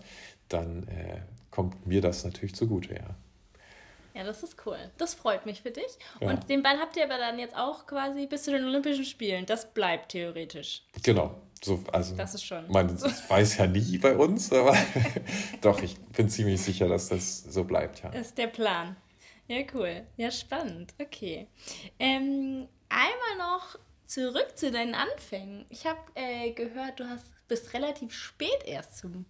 [0.50, 3.16] dann äh, kommt mir das natürlich zugute, ja.
[4.14, 4.78] Ja, das ist cool.
[4.98, 5.98] Das freut mich für dich.
[6.20, 6.30] Ja.
[6.30, 9.46] Und den Ball habt ihr aber dann jetzt auch quasi bis zu den Olympischen Spielen.
[9.46, 10.84] Das bleibt theoretisch.
[11.02, 11.42] Genau.
[11.64, 12.70] So, also, das ist schon.
[12.70, 13.08] Man so.
[13.30, 14.76] weiß ja nie bei uns, aber
[15.62, 18.10] doch, ich bin ziemlich sicher, dass das so bleibt, ja.
[18.10, 18.98] Das ist der Plan.
[19.48, 20.04] Ja, cool.
[20.18, 20.94] Ja, spannend.
[21.00, 21.48] Okay.
[22.00, 25.66] Ähm, einmal noch zurück zu deinen Anfängen.
[25.70, 29.26] Ich habe äh, gehört, du hast bist relativ spät erst zum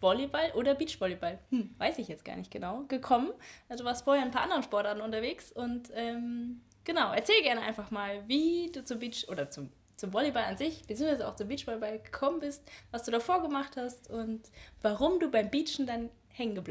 [0.00, 3.30] Volleyball oder Beachvolleyball, hm, weiß ich jetzt gar nicht genau, gekommen.
[3.68, 8.26] Also warst vorher ein paar anderen Sportarten unterwegs und ähm, genau, erzähl gerne einfach mal,
[8.26, 12.40] wie du zum Beach oder zum, zum Volleyball an sich, beziehungsweise auch zum Beachvolleyball gekommen
[12.40, 14.42] bist, was du davor gemacht hast und
[14.82, 16.62] warum du beim Beachen dann hängen,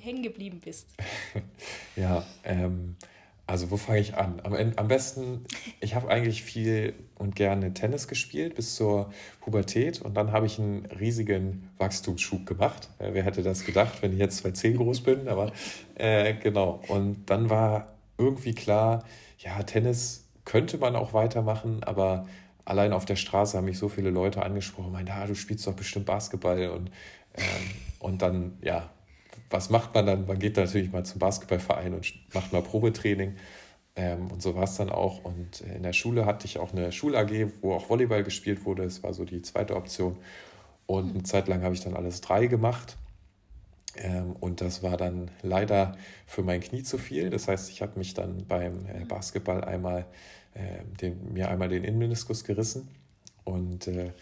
[0.00, 0.94] hängen geblieben bist.
[1.96, 2.96] ja, ähm,
[3.50, 4.40] also wo fange ich an?
[4.44, 5.44] Am, am besten,
[5.80, 9.10] ich habe eigentlich viel und gerne Tennis gespielt bis zur
[9.40, 12.88] Pubertät und dann habe ich einen riesigen Wachstumsschub gemacht.
[13.00, 15.26] Äh, wer hätte das gedacht, wenn ich jetzt 2,10 groß bin?
[15.26, 15.50] Aber
[15.96, 16.80] äh, genau.
[16.86, 19.02] Und dann war irgendwie klar,
[19.38, 22.28] ja, Tennis könnte man auch weitermachen, aber
[22.64, 25.74] allein auf der Straße haben mich so viele Leute angesprochen, meinen, ah, du spielst doch
[25.74, 26.92] bestimmt Basketball und,
[27.34, 28.90] ähm, und dann, ja,
[29.50, 30.26] was macht man dann?
[30.26, 33.36] Man geht natürlich mal zum Basketballverein und macht mal Probetraining.
[33.96, 35.24] Ähm, und so war es dann auch.
[35.24, 38.84] Und äh, in der Schule hatte ich auch eine Schul-AG, wo auch Volleyball gespielt wurde.
[38.84, 40.16] Das war so die zweite Option.
[40.86, 42.96] Und eine Zeit lang habe ich dann alles drei gemacht.
[43.96, 47.30] Ähm, und das war dann leider für mein Knie zu viel.
[47.30, 50.06] Das heißt, ich habe mich dann beim äh, Basketball einmal,
[50.54, 52.88] äh, den, mir einmal den Innenmeniskus gerissen.
[53.44, 54.12] Und äh,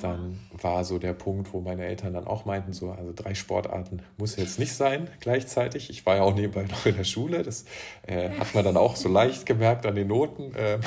[0.00, 4.02] dann war so der Punkt, wo meine Eltern dann auch meinten, so, also drei Sportarten
[4.16, 5.90] muss jetzt nicht sein gleichzeitig.
[5.90, 7.64] Ich war ja auch nebenbei noch in der Schule, das
[8.06, 10.54] äh, hat man dann auch so leicht gemerkt an den Noten.
[10.54, 10.78] Äh,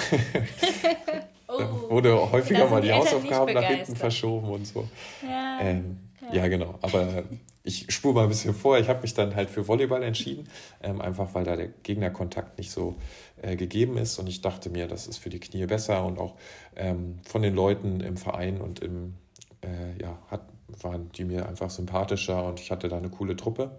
[1.48, 1.60] oh,
[1.90, 4.88] wurde häufiger mal die, die Hausaufgaben nach hinten verschoben und so.
[5.22, 5.98] Ja, ähm,
[6.32, 6.42] ja.
[6.42, 6.76] ja genau.
[6.82, 7.24] Aber
[7.64, 8.78] ich spule mal ein bisschen vor.
[8.80, 10.48] Ich habe mich dann halt für Volleyball entschieden,
[10.82, 12.96] ähm, einfach weil da der Gegnerkontakt nicht so
[13.42, 14.18] äh, gegeben ist.
[14.18, 16.36] Und ich dachte mir, das ist für die Knie besser und auch
[16.76, 19.16] ähm, von den Leuten im Verein und im,
[19.62, 20.42] äh, ja, hat,
[20.82, 23.72] waren die mir einfach sympathischer und ich hatte da eine coole Truppe.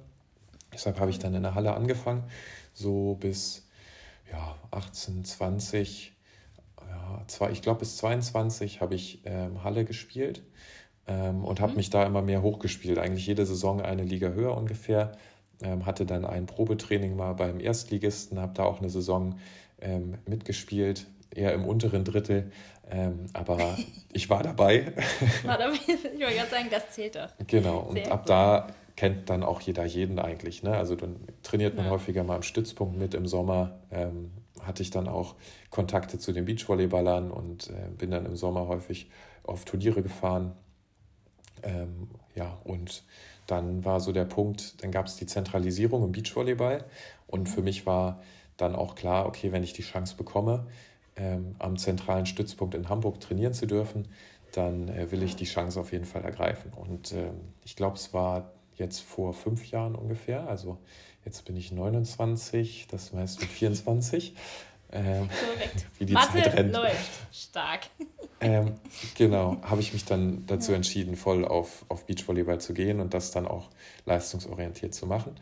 [0.73, 2.25] Deshalb habe ich dann in der Halle angefangen,
[2.73, 3.69] so bis
[4.31, 6.13] ja, 18, 20,
[6.89, 10.43] ja, zwei, ich glaube bis 22 habe ich ähm, Halle gespielt
[11.13, 11.79] ähm, und habe mhm.
[11.79, 12.99] mich da immer mehr hochgespielt.
[12.99, 15.13] Eigentlich jede Saison eine Liga höher ungefähr.
[15.63, 19.37] Ähm, hatte dann ein Probetraining mal beim Erstligisten, habe da auch eine Saison
[19.81, 22.51] ähm, mitgespielt, eher im unteren Drittel.
[22.91, 23.79] Ähm, aber
[24.13, 24.93] ich war dabei.
[25.45, 27.29] War dabei, ich wollte gerade sagen, das zählt doch.
[27.47, 28.27] Genau, und Sehr ab cool.
[28.29, 30.63] da kennt dann auch jeder jeden eigentlich.
[30.63, 30.77] Ne?
[30.77, 31.91] Also dann trainiert man ja.
[31.93, 33.79] häufiger mal im Stützpunkt mit im Sommer.
[33.91, 35.35] Ähm, hatte ich dann auch
[35.71, 39.11] Kontakte zu den Beachvolleyballern und äh, bin dann im Sommer häufig
[39.45, 40.53] auf Turniere gefahren.
[41.63, 43.05] Ähm, ja, und
[43.47, 46.85] dann war so der Punkt, dann gab es die Zentralisierung im Beachvolleyball
[47.27, 48.21] und für mich war
[48.57, 50.67] dann auch klar, okay, wenn ich die Chance bekomme,
[51.17, 54.09] ähm, am zentralen Stützpunkt in Hamburg trainieren zu dürfen,
[54.53, 56.73] dann äh, will ich die Chance auf jeden Fall ergreifen.
[56.75, 60.79] Und ähm, ich glaube, es war jetzt vor fünf Jahren ungefähr, also
[61.25, 64.35] jetzt bin ich 29, das heißt mit 24.
[64.93, 65.29] Ähm,
[65.99, 66.73] wie die Mathe Zeit rennt.
[66.73, 67.11] läuft.
[67.33, 67.81] Stark.
[68.45, 68.75] Ähm,
[69.17, 70.77] genau, habe ich mich dann dazu ja.
[70.77, 73.71] entschieden, voll auf, auf Beachvolleyball zu gehen und das dann auch
[74.05, 75.37] leistungsorientiert zu machen.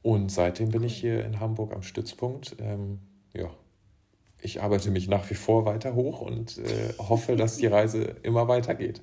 [0.00, 2.56] Und seitdem bin ich hier in Hamburg am Stützpunkt.
[2.58, 3.00] Ähm,
[3.34, 3.50] ja,
[4.40, 8.48] ich arbeite mich nach wie vor weiter hoch und äh, hoffe, dass die Reise immer
[8.48, 9.02] weitergeht.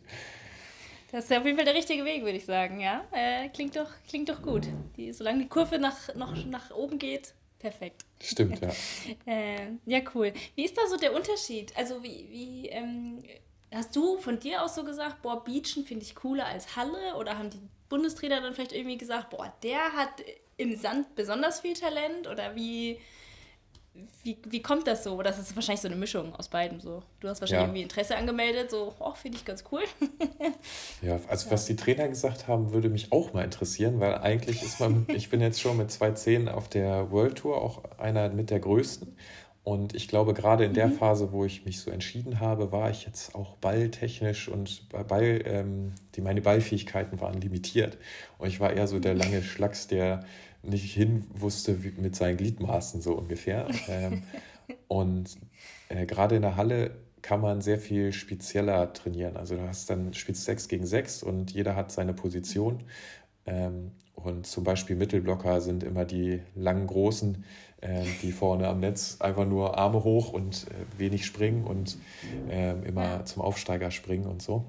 [1.11, 3.05] Das ist ja auf jeden Fall der richtige Weg, würde ich sagen, ja.
[3.11, 4.67] Äh, klingt, doch, klingt doch gut.
[4.97, 8.05] Die, solange die Kurve nach, noch nach oben geht, perfekt.
[8.21, 8.71] Stimmt, ja.
[9.31, 10.33] äh, ja, cool.
[10.55, 11.75] Wie ist da so der Unterschied?
[11.75, 13.23] Also, wie, wie ähm,
[13.73, 17.15] hast du von dir aus so gesagt, boah, Beachen finde ich cooler als Halle?
[17.15, 20.23] Oder haben die Bundestrainer dann vielleicht irgendwie gesagt, boah, der hat
[20.57, 22.27] im Sand besonders viel Talent?
[22.27, 22.99] Oder wie,
[24.23, 25.13] wie, wie kommt das so?
[25.13, 27.03] Oder das ist wahrscheinlich so eine Mischung aus beiden so.
[27.19, 27.67] Du hast wahrscheinlich ja.
[27.67, 29.81] irgendwie Interesse angemeldet, so, oh, finde ich ganz cool.
[31.01, 31.51] ja, also ja.
[31.53, 35.29] was die Trainer gesagt haben, würde mich auch mal interessieren, weil eigentlich ist man, ich
[35.29, 39.15] bin jetzt schon mit zwei Zehn auf der World Tour, auch einer mit der größten.
[39.67, 40.93] Und ich glaube, gerade in der mhm.
[40.93, 45.91] Phase, wo ich mich so entschieden habe, war ich jetzt auch balltechnisch und Ball, ähm,
[46.15, 47.97] die, meine Ballfähigkeiten waren limitiert.
[48.37, 50.23] Und ich war eher so der lange Schlacks, der
[50.67, 53.67] nicht hin wusste wie, mit seinen Gliedmaßen so ungefähr.
[53.87, 54.23] ähm,
[54.87, 55.37] und
[55.89, 59.37] äh, gerade in der Halle kann man sehr viel spezieller trainieren.
[59.37, 62.83] Also du hast dann spielst 6 gegen 6 und jeder hat seine Position.
[63.45, 67.43] Ähm, und zum Beispiel Mittelblocker sind immer die langen Großen,
[67.81, 71.97] äh, die vorne am Netz einfach nur Arme hoch und äh, wenig springen und
[72.49, 74.65] ähm, immer zum Aufsteiger springen und so.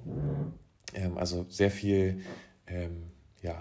[0.95, 2.21] Ähm, also sehr viel
[2.67, 3.05] ähm,
[3.43, 3.59] ja,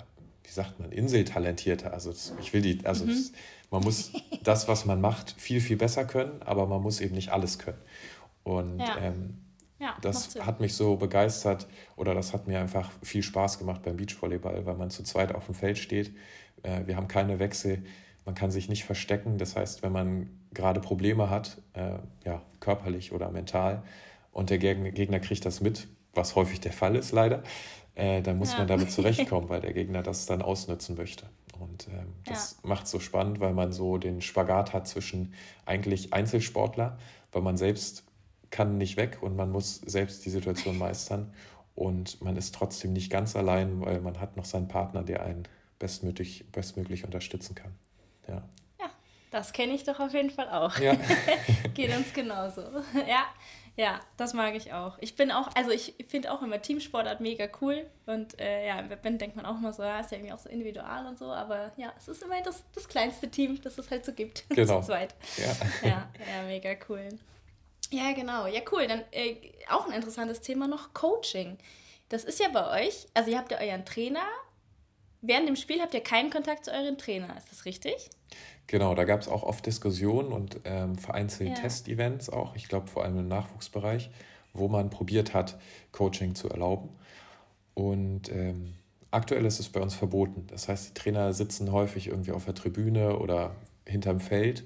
[0.57, 1.91] sagt man, Inseltalentierte.
[1.93, 3.09] Also ich will die, also mhm.
[3.09, 3.31] das,
[3.71, 4.11] man muss
[4.43, 7.79] das, was man macht, viel, viel besser können, aber man muss eben nicht alles können.
[8.43, 8.97] Und ja.
[9.01, 9.37] Ähm,
[9.79, 13.95] ja, das hat mich so begeistert oder das hat mir einfach viel Spaß gemacht beim
[13.97, 16.15] Beachvolleyball, weil man zu zweit auf dem Feld steht.
[16.63, 17.83] Äh, wir haben keine Wechsel,
[18.25, 19.37] man kann sich nicht verstecken.
[19.37, 23.83] Das heißt, wenn man gerade Probleme hat, äh, ja, körperlich oder mental,
[24.31, 27.43] und der Gegner kriegt das mit, was häufig der Fall ist leider,
[27.97, 28.59] äh, dann muss ja.
[28.59, 31.25] man damit zurechtkommen, weil der Gegner das dann ausnutzen möchte.
[31.59, 32.69] Und ähm, das ja.
[32.69, 35.33] macht so spannend, weil man so den Spagat hat zwischen
[35.65, 36.99] eigentlich Einzelsportler,
[37.31, 38.03] weil man selbst
[38.51, 41.33] kann nicht weg und man muss selbst die Situation meistern.
[41.73, 45.43] Und man ist trotzdem nicht ganz allein, weil man hat noch seinen Partner, der einen
[45.79, 47.73] bestmöglich, bestmöglich unterstützen kann.
[48.27, 48.47] Ja.
[49.31, 50.77] Das kenne ich doch auf jeden Fall auch.
[50.79, 50.95] Ja.
[51.73, 52.61] Geht uns genauso.
[53.07, 53.25] Ja,
[53.75, 54.97] ja, das mag ich auch.
[54.99, 57.85] Ich bin auch, also ich finde auch immer Teamsportart mega cool.
[58.07, 60.39] Und äh, ja, im Wettbewerb denkt man auch immer so, ja, ist ja irgendwie auch
[60.39, 63.91] so individual und so, aber ja, es ist immer das, das kleinste Team, das es
[63.91, 64.45] halt so gibt.
[64.49, 64.81] Genau.
[64.81, 65.13] zu zweit.
[65.37, 65.55] Ja.
[65.87, 67.07] ja, ja, mega cool.
[67.91, 68.47] Ja, genau.
[68.47, 68.87] Ja, cool.
[68.87, 69.35] Dann äh,
[69.69, 71.59] auch ein interessantes Thema noch, Coaching.
[72.09, 74.25] Das ist ja bei euch, also ihr habt ja euren Trainer.
[75.21, 78.09] Während dem Spiel habt ihr keinen Kontakt zu euren Trainer, ist das richtig?
[78.67, 81.55] Genau, da gab es auch oft Diskussionen und ähm, vereinzelt ja.
[81.55, 84.09] Testevents auch, ich glaube vor allem im Nachwuchsbereich,
[84.53, 85.57] wo man probiert hat,
[85.93, 86.89] Coaching zu erlauben.
[87.73, 88.73] Und ähm,
[89.09, 90.47] aktuell ist es bei uns verboten.
[90.47, 94.65] Das heißt, die Trainer sitzen häufig irgendwie auf der Tribüne oder hinterm Feld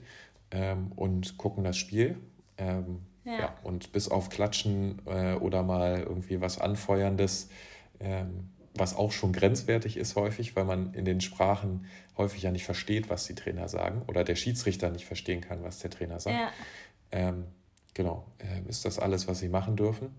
[0.49, 2.17] ähm, und gucken das Spiel.
[2.57, 3.39] Ähm, ja.
[3.39, 3.55] ja.
[3.63, 7.49] und bis auf Klatschen äh, oder mal irgendwie was Anfeuerndes
[7.99, 11.85] ähm, was auch schon grenzwertig ist häufig, weil man in den Sprachen
[12.21, 15.79] häufig ja nicht versteht, was die Trainer sagen oder der Schiedsrichter nicht verstehen kann, was
[15.79, 16.38] der Trainer sagt.
[16.38, 16.51] Ja.
[17.12, 17.45] Ähm,
[17.93, 20.13] genau, äh, ist das alles, was sie machen dürfen.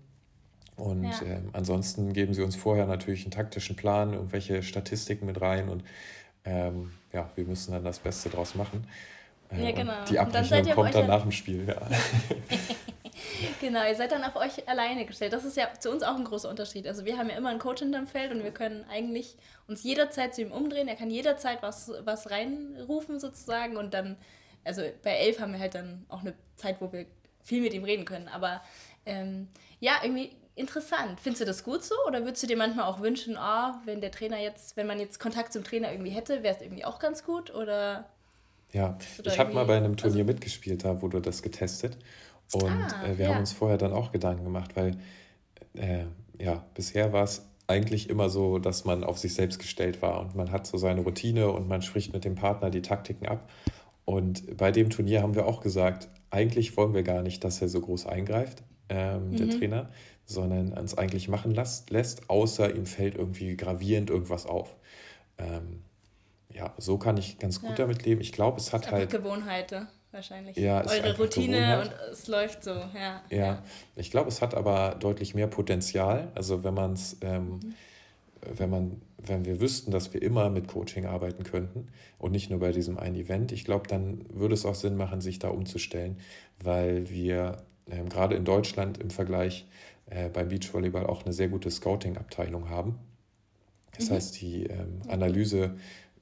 [0.75, 1.21] Und ja.
[1.25, 5.83] ähm, ansonsten geben sie uns vorher natürlich einen taktischen Plan, irgendwelche Statistiken mit rein und
[6.45, 8.87] ähm, ja, wir müssen dann das Beste draus machen.
[9.51, 9.93] Äh, ja, genau.
[10.09, 11.81] Die Abrechnung kommt dann nach dem Spiel, ja.
[13.61, 15.33] genau, ihr seid dann auf euch alleine gestellt.
[15.33, 16.87] Das ist ja zu uns auch ein großer Unterschied.
[16.87, 19.35] Also wir haben ja immer einen Coach hinterm Feld und wir können eigentlich
[19.67, 20.87] uns jederzeit zu ihm umdrehen.
[20.87, 24.17] Er kann jederzeit was, was reinrufen sozusagen und dann,
[24.63, 27.05] also bei elf haben wir halt dann auch eine Zeit, wo wir
[27.43, 28.27] viel mit ihm reden können.
[28.27, 28.61] Aber
[29.05, 29.47] ähm,
[29.79, 31.19] ja, irgendwie interessant.
[31.19, 34.11] Findest du das gut so oder würdest du dir manchmal auch wünschen, oh, wenn der
[34.11, 37.23] Trainer jetzt, wenn man jetzt Kontakt zum Trainer irgendwie hätte, wäre es irgendwie auch ganz
[37.23, 38.09] gut oder?
[38.71, 41.97] Ja, ich habe mal bei einem Turnier also, mitgespielt, da wurde das getestet.
[42.51, 43.31] Und ah, äh, wir ja.
[43.31, 44.97] haben uns vorher dann auch Gedanken gemacht, weil
[45.73, 46.05] äh,
[46.39, 50.35] ja, bisher war es eigentlich immer so, dass man auf sich selbst gestellt war und
[50.35, 53.49] man hat so seine Routine und man spricht mit dem Partner die Taktiken ab.
[54.05, 57.69] Und bei dem Turnier haben wir auch gesagt, eigentlich wollen wir gar nicht, dass er
[57.69, 59.37] so groß eingreift, ähm, mhm.
[59.37, 59.89] der Trainer,
[60.25, 64.75] sondern uns eigentlich machen lässt, lässt, außer ihm fällt irgendwie gravierend irgendwas auf.
[65.37, 65.83] Ähm,
[66.49, 67.75] ja, so kann ich ganz gut ja.
[67.77, 68.19] damit leben.
[68.21, 69.09] Ich glaube, es hat halt.
[69.09, 70.55] Gewohnheiten wahrscheinlich.
[70.57, 71.87] Ja, Eure Routine Gewohnheit.
[71.87, 73.21] und es läuft so, ja.
[73.29, 73.63] Ja, ja.
[73.95, 76.31] ich glaube, es hat aber deutlich mehr Potenzial.
[76.35, 77.73] Also wenn man es, ähm, mhm.
[78.55, 81.87] wenn man, wenn wir wüssten, dass wir immer mit Coaching arbeiten könnten
[82.19, 85.21] und nicht nur bei diesem einen Event, ich glaube, dann würde es auch Sinn machen,
[85.21, 86.17] sich da umzustellen,
[86.61, 89.65] weil wir ähm, gerade in Deutschland im Vergleich
[90.09, 92.99] äh, beim Beachvolleyball auch eine sehr gute Scouting-Abteilung haben.
[93.95, 94.13] Das mhm.
[94.15, 95.75] heißt, die ähm, Analyse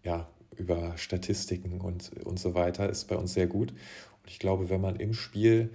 [0.04, 3.72] ja, über Statistiken und, und so weiter ist bei uns sehr gut.
[3.72, 5.72] Und ich glaube, wenn man im Spiel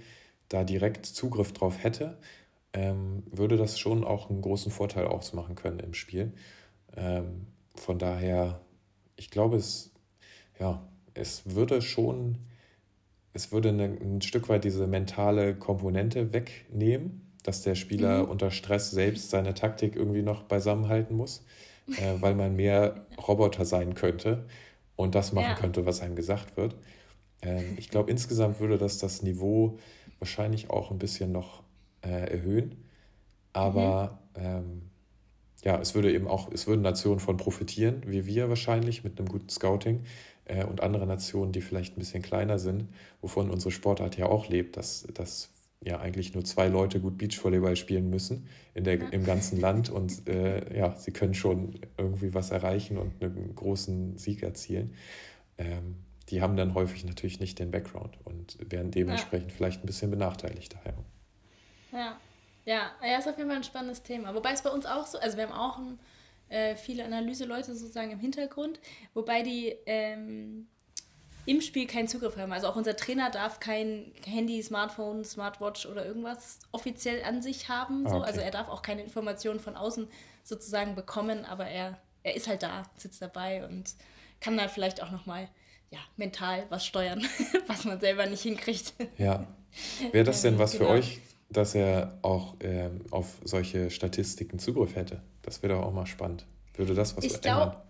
[0.49, 2.17] da direkt Zugriff drauf hätte,
[2.73, 6.33] ähm, würde das schon auch einen großen Vorteil ausmachen können im Spiel.
[6.95, 8.61] Ähm, von daher,
[9.15, 9.91] ich glaube, es,
[10.59, 12.37] ja, es würde schon,
[13.33, 18.29] es würde eine, ein Stück weit diese mentale Komponente wegnehmen, dass der Spieler mhm.
[18.29, 21.43] unter Stress selbst seine Taktik irgendwie noch beisammenhalten muss,
[21.87, 24.45] äh, weil man mehr Roboter sein könnte
[24.97, 25.55] und das machen ja.
[25.55, 26.75] könnte, was einem gesagt wird.
[27.41, 29.79] Ähm, ich glaube, insgesamt würde das das Niveau
[30.19, 31.63] wahrscheinlich auch ein bisschen noch
[32.01, 32.83] äh, erhöhen.
[33.53, 34.43] Aber mhm.
[34.43, 34.81] ähm,
[35.63, 39.29] ja, es würde eben auch, es würden Nationen von profitieren, wie wir wahrscheinlich mit einem
[39.29, 40.03] guten Scouting
[40.45, 42.87] äh, und andere Nationen, die vielleicht ein bisschen kleiner sind,
[43.21, 45.49] wovon unsere Sportart ja auch lebt, dass, dass
[45.83, 50.27] ja eigentlich nur zwei Leute gut Beachvolleyball spielen müssen in der, im ganzen Land und
[50.27, 54.93] äh, ja, sie können schon irgendwie was erreichen und einen großen Sieg erzielen.
[55.57, 55.95] Ähm,
[56.29, 59.57] die haben dann häufig natürlich nicht den Background und werden dementsprechend ja.
[59.57, 60.93] vielleicht ein bisschen benachteiligt daher.
[61.93, 62.17] Ja.
[62.65, 64.35] ja, ja, ist auf jeden Fall ein spannendes Thema.
[64.35, 65.99] Wobei es bei uns auch so, also wir haben auch ein,
[66.49, 68.81] äh, viele Analyseleute sozusagen im Hintergrund,
[69.13, 70.67] wobei die ähm,
[71.47, 72.51] im Spiel keinen Zugriff haben.
[72.51, 78.07] Also auch unser Trainer darf kein Handy, Smartphone, Smartwatch oder irgendwas offiziell an sich haben.
[78.07, 78.17] So.
[78.17, 78.25] Okay.
[78.25, 80.07] Also er darf auch keine Informationen von außen
[80.43, 83.95] sozusagen bekommen, aber er, er ist halt da, sitzt dabei und
[84.41, 85.47] kann da vielleicht auch nochmal
[85.89, 87.25] ja, mental was steuern,
[87.67, 88.93] was man selber nicht hinkriegt.
[89.17, 89.47] Ja.
[90.11, 90.85] Wäre das denn was genau.
[90.85, 95.21] für euch, dass er auch ähm, auf solche Statistiken Zugriff hätte?
[95.43, 96.45] Das wäre doch auch mal spannend.
[96.75, 97.85] Würde das was ich glaub,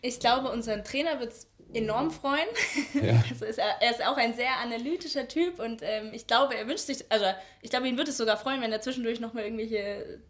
[0.00, 2.48] Ich glaube, unseren Trainer wird es enorm freuen.
[2.94, 3.22] Ja.
[3.30, 6.66] Also ist er, er, ist auch ein sehr analytischer Typ und ähm, ich glaube, er
[6.66, 7.24] wünscht sich, also
[7.60, 10.20] ich glaube, ihn würde es sogar freuen, wenn er zwischendurch nochmal irgendwelche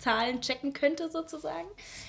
[0.00, 1.68] Zahlen checken könnte, sozusagen.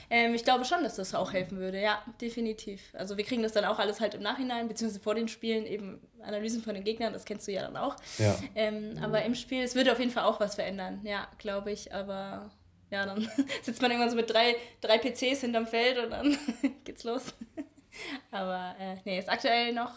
[0.10, 2.82] Ähm, ich glaube schon, dass das auch helfen würde, ja, definitiv.
[2.94, 6.02] Also wir kriegen das dann auch alles halt im Nachhinein, beziehungsweise vor den Spielen eben
[6.22, 7.96] Analysen von den Gegnern, das kennst du ja dann auch.
[8.18, 8.38] Ja.
[8.56, 11.94] Ähm, aber im Spiel, es würde auf jeden Fall auch was verändern, ja, glaube ich,
[11.94, 12.52] aber
[12.90, 13.30] ja, dann
[13.62, 16.38] sitzt man irgendwann so mit drei, drei PCs hinterm Feld und dann
[16.84, 17.34] geht's los.
[18.32, 19.94] Aber äh, nee, ist aktuell noch,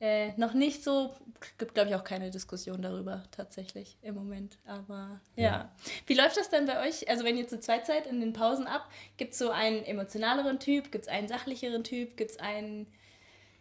[0.00, 1.14] äh, noch nicht so.
[1.58, 4.58] Gibt, glaube ich, auch keine Diskussion darüber tatsächlich im Moment.
[4.64, 5.42] Aber ja.
[5.42, 5.72] ja.
[6.06, 7.08] Wie läuft das denn bei euch?
[7.08, 10.58] Also, wenn ihr zu zweit seid in den Pausen ab, gibt es so einen emotionaleren
[10.58, 10.90] Typ?
[10.90, 12.16] Gibt es einen sachlicheren Typ?
[12.16, 12.86] Gibt es einen.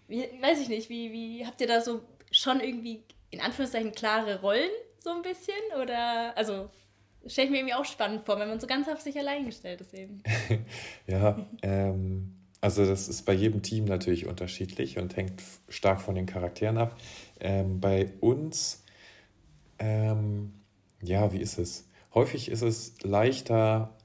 [0.08, 4.41] Wie, weiß ich nicht, wie, wie habt ihr da so schon irgendwie in Anführungszeichen klare
[4.41, 5.56] Rollen so ein bisschen?
[5.82, 6.69] Oder also
[7.28, 9.82] stelle ich mir irgendwie auch spannend vor, wenn man so ganz auf sich allein gestellt
[9.82, 10.21] ist eben.
[11.08, 16.26] ja, ähm, also das ist bei jedem Team natürlich unterschiedlich und hängt stark von den
[16.26, 16.97] Charakteren ab.
[17.41, 18.86] Ähm, bei uns,
[19.80, 20.54] ähm,
[21.02, 21.89] ja, wie ist es?
[22.13, 23.97] Häufig ist es leichter,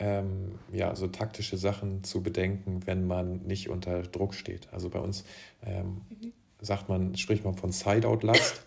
[0.00, 4.66] ähm, ja, so taktische Sachen zu bedenken, wenn man nicht unter Druck steht.
[4.72, 5.22] Also bei uns
[5.64, 6.32] mhm.
[6.60, 8.66] sagt man, spricht man von Side-Out-Last.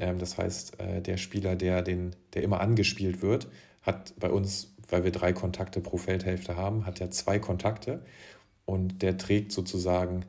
[0.00, 3.46] Ähm, das heißt, äh, der Spieler, der, den, der immer angespielt wird,
[3.80, 8.04] hat bei uns, weil wir drei Kontakte pro Feldhälfte haben, hat er zwei Kontakte
[8.66, 10.24] und der trägt sozusagen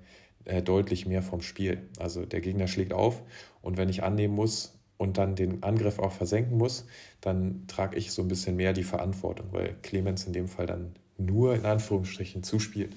[0.45, 1.89] äh, deutlich mehr vom Spiel.
[2.00, 3.21] Also der Gegner schlägt auf
[3.62, 6.86] und wenn ich annehmen muss und dann den Angriff auch versenken muss,
[7.21, 10.93] dann trage ich so ein bisschen mehr die Verantwortung, weil Clemens in dem Fall dann
[11.17, 12.93] nur in Anführungsstrichen zuspielt.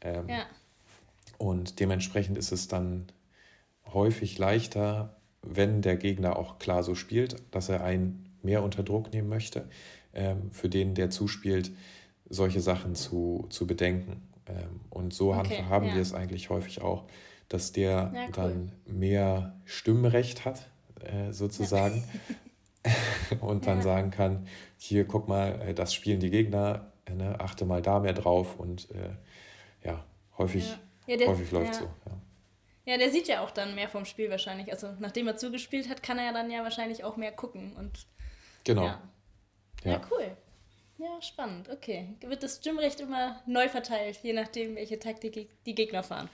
[0.00, 0.46] Ähm, ja.
[1.38, 3.06] Und dementsprechend ist es dann
[3.92, 9.12] häufig leichter, wenn der Gegner auch klar so spielt, dass er einen mehr unter Druck
[9.12, 9.68] nehmen möchte,
[10.12, 11.70] ähm, für den, der zuspielt,
[12.28, 14.22] solche Sachen zu, zu bedenken.
[14.46, 15.94] Ähm, und so okay, haben, ja.
[15.94, 17.04] wir es eigentlich häufig auch,
[17.48, 18.30] dass der ja, cool.
[18.32, 20.70] dann mehr Stimmrecht hat,
[21.02, 22.04] äh, sozusagen.
[22.84, 23.38] Ja.
[23.40, 27.64] und dann sagen kann, hier guck mal, äh, das spielen die Gegner, äh, ne, achte
[27.64, 29.10] mal da mehr drauf und äh,
[29.86, 30.04] ja,
[30.36, 30.76] häufig,
[31.08, 31.84] der, häufig läuft so.
[31.84, 32.12] Ja.
[32.86, 34.70] Ja, der sieht ja auch dann mehr vom Spiel wahrscheinlich.
[34.70, 37.74] Also nachdem er zugespielt hat, kann er ja dann ja wahrscheinlich auch mehr gucken.
[37.76, 38.06] Und,
[38.64, 38.84] genau.
[38.84, 39.00] Ja,
[39.84, 40.36] ja cool.
[40.98, 41.68] Ja, spannend.
[41.68, 42.08] Okay.
[42.20, 46.28] Wird das Stimmrecht immer neu verteilt, je nachdem, welche Taktik die Gegner fahren?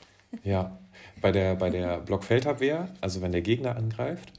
[0.45, 0.79] Ja,
[1.21, 4.33] bei der, bei der Blockfeldabwehr, also wenn der Gegner angreift,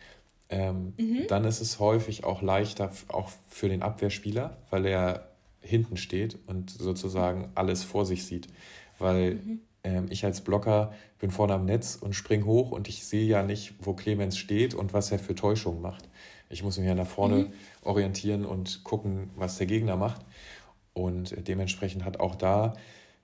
[0.50, 1.28] ähm, mhm.
[1.28, 5.32] dann ist es häufig auch leichter, auch für den Abwehrspieler, weil er
[5.62, 8.48] hinten steht und sozusagen alles vor sich sieht.
[9.00, 9.62] Weil mhm.
[9.84, 13.44] ähm, ich als Blocker bin vorne am Netz und spring hoch und ich sehe ja
[13.44, 16.10] nicht, wo Clemens steht und was er für Täuschungen macht.
[16.52, 17.54] Ich muss mich ja nach vorne mhm.
[17.84, 20.22] orientieren und gucken, was der Gegner macht.
[20.94, 22.74] Und dementsprechend hat auch da,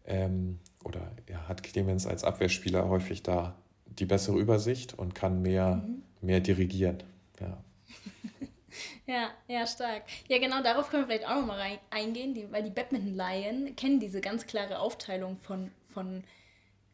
[0.05, 5.83] ähm, oder ja, hat Clemens als Abwehrspieler häufig da die bessere Übersicht und kann mehr,
[5.85, 6.03] mhm.
[6.21, 7.03] mehr dirigieren.
[7.39, 7.57] Ja.
[9.05, 10.03] ja, ja, stark.
[10.27, 14.21] Ja, genau darauf können wir vielleicht auch nochmal eingehen, die, weil die Badminton-Laien kennen diese
[14.21, 16.23] ganz klare Aufteilung von, von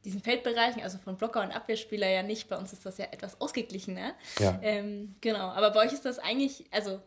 [0.05, 2.49] diesen Feldbereichen, also von Blocker und Abwehrspieler ja nicht.
[2.49, 4.13] Bei uns ist das ja etwas ausgeglichener.
[4.39, 4.59] Ja.
[4.61, 6.99] Ähm, genau, aber bei euch ist das eigentlich, also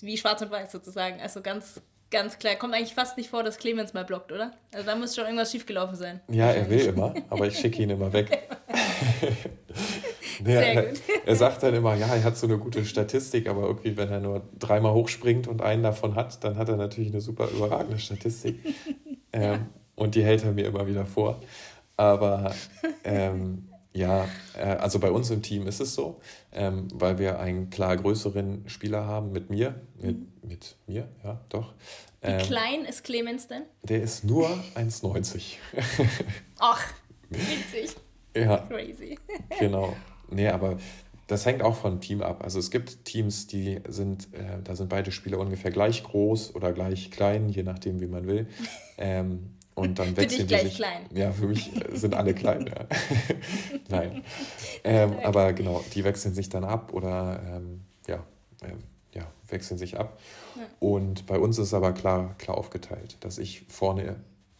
[0.00, 2.56] wie schwarz und weiß sozusagen, also ganz, ganz klar.
[2.56, 4.52] Kommt eigentlich fast nicht vor, dass Clemens mal blockt, oder?
[4.72, 6.20] Also da muss schon irgendwas schiefgelaufen sein.
[6.28, 8.30] Ja, er will immer, aber ich schicke ihn immer weg.
[10.40, 11.00] nee, Sehr gut.
[11.08, 14.10] Er, er sagt dann immer, ja, er hat so eine gute Statistik, aber irgendwie, wenn
[14.10, 17.98] er nur dreimal hochspringt und einen davon hat, dann hat er natürlich eine super überragende
[17.98, 18.60] Statistik.
[19.32, 19.58] ähm, ja.
[19.94, 21.40] Und die hält er mir immer wieder vor.
[22.02, 22.52] Aber
[23.04, 27.70] ähm, ja, äh, also bei uns im Team ist es so, ähm, weil wir einen
[27.70, 29.80] klar größeren Spieler haben mit mir.
[30.00, 30.26] Mit, mhm.
[30.42, 31.74] mit mir, ja, doch.
[32.20, 33.62] Wie ähm, klein ist Clemens denn?
[33.84, 35.58] Der ist nur 1,90.
[36.58, 36.82] Ach,
[37.30, 37.94] witzig.
[38.36, 38.58] ja.
[38.58, 39.16] Crazy.
[39.60, 39.94] genau.
[40.28, 40.78] Nee, aber
[41.28, 42.42] das hängt auch vom Team ab.
[42.42, 46.72] Also es gibt Teams, die sind, äh, da sind beide Spieler ungefähr gleich groß oder
[46.72, 48.48] gleich klein, je nachdem, wie man will.
[48.98, 51.06] Ähm, und dann wechseln für dich gleich sich, klein.
[51.14, 52.86] Ja, für mich sind alle klein, ja.
[53.88, 54.22] Nein.
[54.84, 58.24] Ähm, aber genau, die wechseln sich dann ab oder ähm, ja,
[58.62, 58.78] ähm,
[59.14, 60.18] ja, wechseln sich ab.
[60.56, 60.62] Ja.
[60.80, 64.16] Und bei uns ist aber klar, klar aufgeteilt, dass ich vorne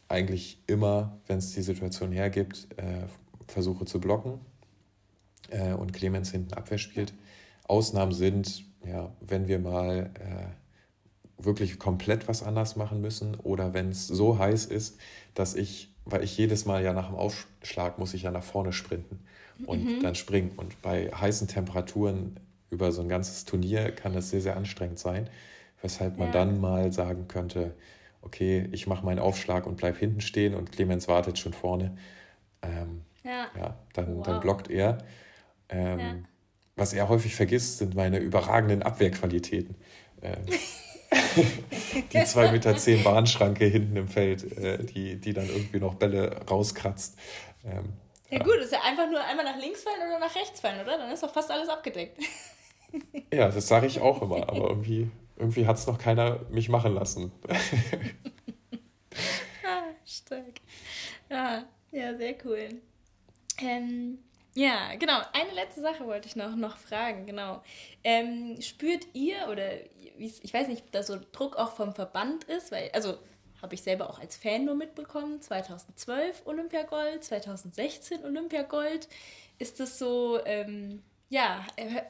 [0.08, 3.06] eigentlich immer, wenn es die Situation hergibt, äh,
[3.48, 4.40] versuche zu blocken
[5.50, 7.12] äh, und Clemens hinten Abwehr spielt.
[7.66, 10.61] Ausnahmen sind, ja, wenn wir mal äh,
[11.44, 14.98] wirklich komplett was anders machen müssen oder wenn es so heiß ist,
[15.34, 18.72] dass ich, weil ich jedes Mal ja nach dem Aufschlag muss ich ja nach vorne
[18.72, 19.20] sprinten
[19.66, 20.02] und mhm.
[20.02, 20.52] dann springen.
[20.56, 25.28] Und bei heißen Temperaturen über so ein ganzes Turnier kann das sehr, sehr anstrengend sein,
[25.80, 26.32] weshalb man ja.
[26.32, 27.74] dann mal sagen könnte,
[28.22, 31.96] okay, ich mache meinen Aufschlag und bleib hinten stehen und Clemens wartet schon vorne.
[32.62, 33.48] Ähm, ja.
[33.56, 33.76] ja.
[33.92, 34.26] dann, wow.
[34.26, 34.98] dann blockt er.
[35.68, 36.14] Ähm, ja.
[36.76, 39.76] Was er häufig vergisst, sind meine überragenden Abwehrqualitäten.
[40.22, 40.46] Ähm,
[41.36, 46.40] die 2,10 Meter zehn Bahnschranke hinten im Feld, äh, die, die dann irgendwie noch Bälle
[46.48, 47.18] rauskratzt.
[47.64, 47.92] Ähm,
[48.30, 50.80] ja, ja, gut, ist ja einfach nur einmal nach links fallen oder nach rechts fallen,
[50.80, 50.98] oder?
[50.98, 52.18] Dann ist doch fast alles abgedeckt.
[53.32, 56.94] ja, das sage ich auch immer, aber irgendwie, irgendwie hat es noch keiner mich machen
[56.94, 57.32] lassen.
[59.64, 60.60] ah, stark.
[61.28, 62.68] Ja, ja, sehr cool.
[63.60, 64.18] Ähm,
[64.54, 65.20] ja, genau.
[65.32, 67.62] Eine letzte Sache wollte ich noch, noch fragen, genau.
[68.04, 69.70] Ähm, spürt ihr oder
[70.18, 73.18] ich weiß nicht, ob da so Druck auch vom Verband ist, weil, also
[73.62, 79.08] habe ich selber auch als Fan nur mitbekommen, 2012 Olympiagold, 2016 Olympiagold.
[79.58, 81.64] Ist das so, ähm, ja,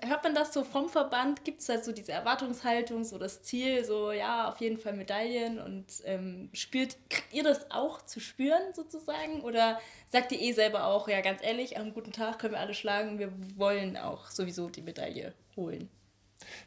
[0.05, 1.45] hört man das so vom Verband?
[1.45, 5.61] Gibt es da so diese Erwartungshaltung, so das Ziel, so ja, auf jeden Fall Medaillen
[5.61, 9.43] und ähm, spürt, kriegt ihr das auch zu spüren sozusagen?
[9.43, 9.79] Oder
[10.11, 13.21] sagt ihr eh selber auch, ja, ganz ehrlich, am guten Tag können wir alle schlagen,
[13.21, 15.89] wir wollen auch sowieso die Medaille holen?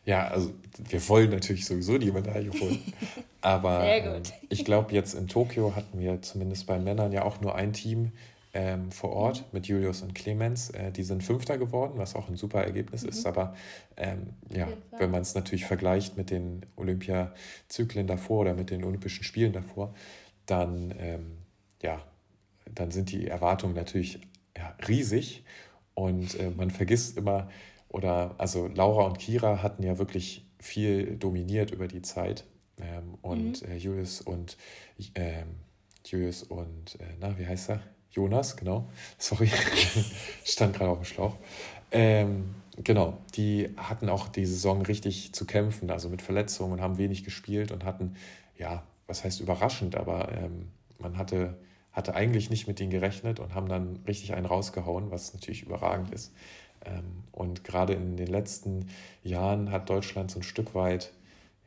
[0.06, 2.82] Ja, also wir wollen natürlich sowieso die Medaille holen.
[3.42, 7.56] Aber äh, ich glaube, jetzt in Tokio hatten wir zumindest bei Männern ja auch nur
[7.56, 8.14] ein Team,
[8.56, 9.46] ähm, vor Ort mhm.
[9.52, 10.70] mit Julius und Clemens.
[10.70, 13.10] Äh, die sind Fünfter geworden, was auch ein super Ergebnis mhm.
[13.10, 13.26] ist.
[13.28, 13.54] Aber
[13.98, 19.26] ähm, ja, wenn man es natürlich vergleicht mit den Olympiazyklen davor oder mit den Olympischen
[19.26, 19.94] Spielen davor,
[20.46, 21.38] dann, ähm,
[21.84, 22.02] ja,
[22.74, 24.22] dann sind die Erwartungen natürlich
[24.58, 25.44] ja, riesig.
[25.94, 27.50] Und äh, man vergisst immer,
[27.90, 32.46] oder also Laura und Kira hatten ja wirklich viel dominiert über die Zeit.
[32.80, 33.72] Ähm, und mhm.
[33.72, 34.58] äh, Julius und
[35.16, 35.56] ähm,
[36.06, 37.95] Julius und, äh, na, wie heißt er?
[38.16, 38.88] Jonas, genau.
[39.18, 39.50] Sorry,
[40.46, 41.36] stand gerade auf dem Schlauch.
[41.92, 46.98] Ähm, genau, die hatten auch die Saison richtig zu kämpfen, also mit Verletzungen und haben
[46.98, 48.16] wenig gespielt und hatten,
[48.58, 51.58] ja, was heißt überraschend, aber ähm, man hatte,
[51.92, 56.12] hatte eigentlich nicht mit denen gerechnet und haben dann richtig einen rausgehauen, was natürlich überragend
[56.12, 56.34] ist.
[56.86, 58.88] Ähm, und gerade in den letzten
[59.24, 61.12] Jahren hat Deutschland so ein Stück weit,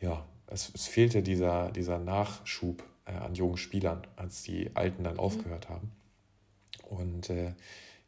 [0.01, 5.15] ja, es, es fehlte dieser, dieser Nachschub äh, an jungen Spielern, als die Alten dann
[5.15, 5.21] mhm.
[5.21, 5.93] aufgehört haben.
[6.89, 7.55] Und äh,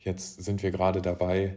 [0.01, 1.57] jetzt sind wir gerade dabei,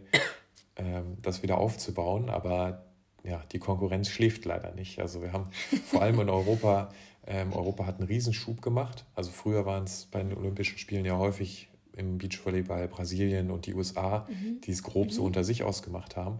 [0.75, 2.85] ähm, das wieder aufzubauen, aber
[3.23, 4.99] ja, die Konkurrenz schläft leider nicht.
[4.99, 5.49] Also wir haben
[5.85, 6.89] vor allem in Europa,
[7.25, 9.05] ähm, Europa hat einen Riesenschub gemacht.
[9.15, 13.75] Also früher waren es bei den Olympischen Spielen ja häufig im Beachvolleyball Brasilien und die
[13.75, 14.61] USA, mhm.
[14.61, 15.11] die es grob mhm.
[15.11, 16.39] so unter sich ausgemacht haben.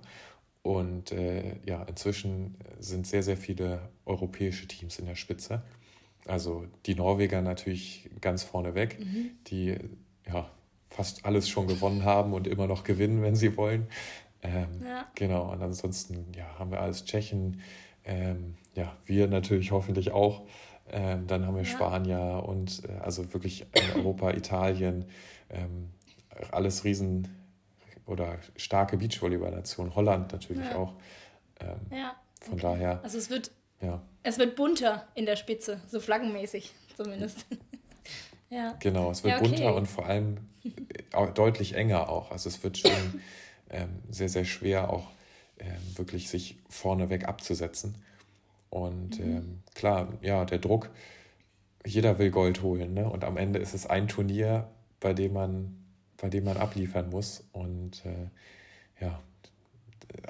[0.62, 5.62] Und äh, ja, inzwischen sind sehr, sehr viele europäische Teams in der Spitze.
[6.26, 9.32] Also die Norweger natürlich ganz vorne weg, mhm.
[9.48, 9.78] die
[10.26, 10.50] ja
[10.94, 13.88] fast alles schon gewonnen haben und immer noch gewinnen, wenn sie wollen.
[14.42, 15.06] Ähm, ja.
[15.16, 17.62] Genau, und ansonsten ja, haben wir alles Tschechen,
[18.06, 20.46] ähm, ja, wir natürlich hoffentlich auch.
[20.92, 21.70] Ähm, dann haben wir ja.
[21.70, 25.06] Spanier und äh, also wirklich in Europa, Italien,
[25.50, 25.90] ähm,
[26.52, 27.28] alles riesen
[28.06, 29.96] oder starke Beachvolleyball-Nation.
[29.96, 30.76] Holland natürlich ja.
[30.76, 30.94] auch.
[31.62, 32.16] Ähm, ja.
[32.42, 32.62] Von okay.
[32.62, 33.04] daher.
[33.04, 34.02] Also es wird, ja.
[34.24, 37.46] es wird bunter in der Spitze, so flaggenmäßig zumindest.
[38.54, 38.76] ja.
[38.80, 39.50] Genau, es wird ja, okay.
[39.50, 42.32] bunter und vor allem äh, deutlich enger auch.
[42.32, 43.22] Also es wird schon
[43.70, 45.08] ähm, sehr, sehr schwer auch
[45.60, 47.98] ähm, wirklich sich vorneweg abzusetzen.
[48.70, 49.38] Und mhm.
[49.38, 50.90] ähm, klar, ja, der Druck,
[51.86, 52.94] jeder will Gold holen.
[52.94, 53.10] Ne?
[53.10, 54.68] Und am Ende ist es ein Turnier,
[55.00, 55.84] bei dem man,
[56.18, 57.44] bei dem man abliefern muss.
[57.52, 59.20] Und äh, ja,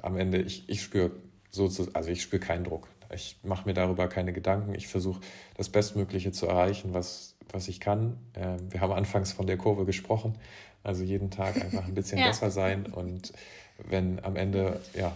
[0.02, 1.12] am Ende, ich, ich spüre
[1.50, 2.88] so, also ich spüre keinen Druck.
[3.14, 4.74] Ich mache mir darüber keine Gedanken.
[4.74, 5.22] Ich versuche
[5.56, 8.18] das Bestmögliche zu erreichen, was, was ich kann.
[8.36, 10.38] Ähm, wir haben anfangs von der Kurve gesprochen.
[10.84, 12.28] Also jeden Tag einfach ein bisschen ja.
[12.28, 12.88] besser sein.
[12.88, 13.32] Und
[13.78, 15.16] wenn am Ende, ja,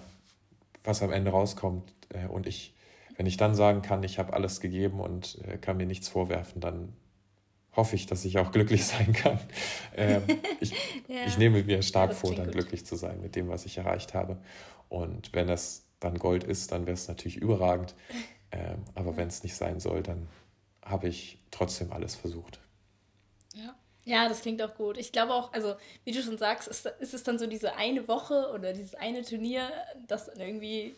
[0.85, 2.73] was am Ende rauskommt äh, und ich
[3.17, 6.61] wenn ich dann sagen kann, ich habe alles gegeben und äh, kann mir nichts vorwerfen,
[6.61, 6.93] dann
[7.75, 9.39] hoffe ich, dass ich auch glücklich sein kann.
[9.95, 10.21] Ähm,
[10.59, 10.71] ich,
[11.07, 11.25] ja.
[11.25, 12.53] ich, nehme mir stark vor, dann gut.
[12.53, 14.38] glücklich zu sein mit dem, was ich erreicht habe.
[14.88, 17.95] Und wenn das dann Gold ist, dann wäre es natürlich überragend.
[18.51, 20.27] Ähm, aber wenn es nicht sein soll, dann
[20.89, 22.59] habe ich trotzdem alles versucht.
[23.53, 23.75] Ja.
[24.05, 24.97] Ja, das klingt auch gut.
[24.97, 25.75] Ich glaube auch, also
[26.05, 29.21] wie du schon sagst, ist, ist es dann so diese eine Woche oder dieses eine
[29.21, 29.69] Turnier,
[30.07, 30.95] das dann irgendwie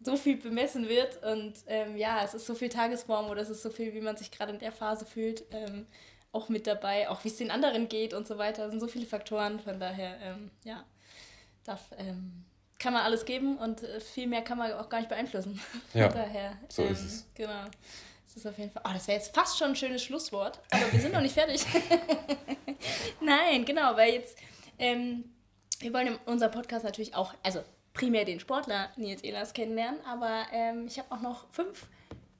[0.00, 1.22] so viel bemessen wird.
[1.22, 4.16] Und ähm, ja, es ist so viel Tagesform oder es ist so viel, wie man
[4.16, 5.86] sich gerade in der Phase fühlt, ähm,
[6.32, 8.64] auch mit dabei, auch wie es den anderen geht und so weiter.
[8.64, 10.82] Es sind so viele Faktoren, von daher, ähm, ja,
[11.64, 12.44] darf, ähm,
[12.78, 15.60] kann man alles geben und äh, viel mehr kann man auch gar nicht beeinflussen.
[15.92, 17.26] Ja, von daher, so ist ähm, es.
[17.34, 17.64] Genau.
[18.36, 18.82] Das ist auf jeden Fall.
[18.86, 21.64] Oh, das wäre jetzt fast schon ein schönes Schlusswort, aber wir sind noch nicht fertig.
[23.22, 24.36] Nein, genau, weil jetzt,
[24.78, 25.24] ähm,
[25.78, 27.64] wir wollen in unserem Podcast natürlich auch, also
[27.94, 31.86] primär den Sportler Nils Ehlers kennenlernen, aber ähm, ich habe auch noch fünf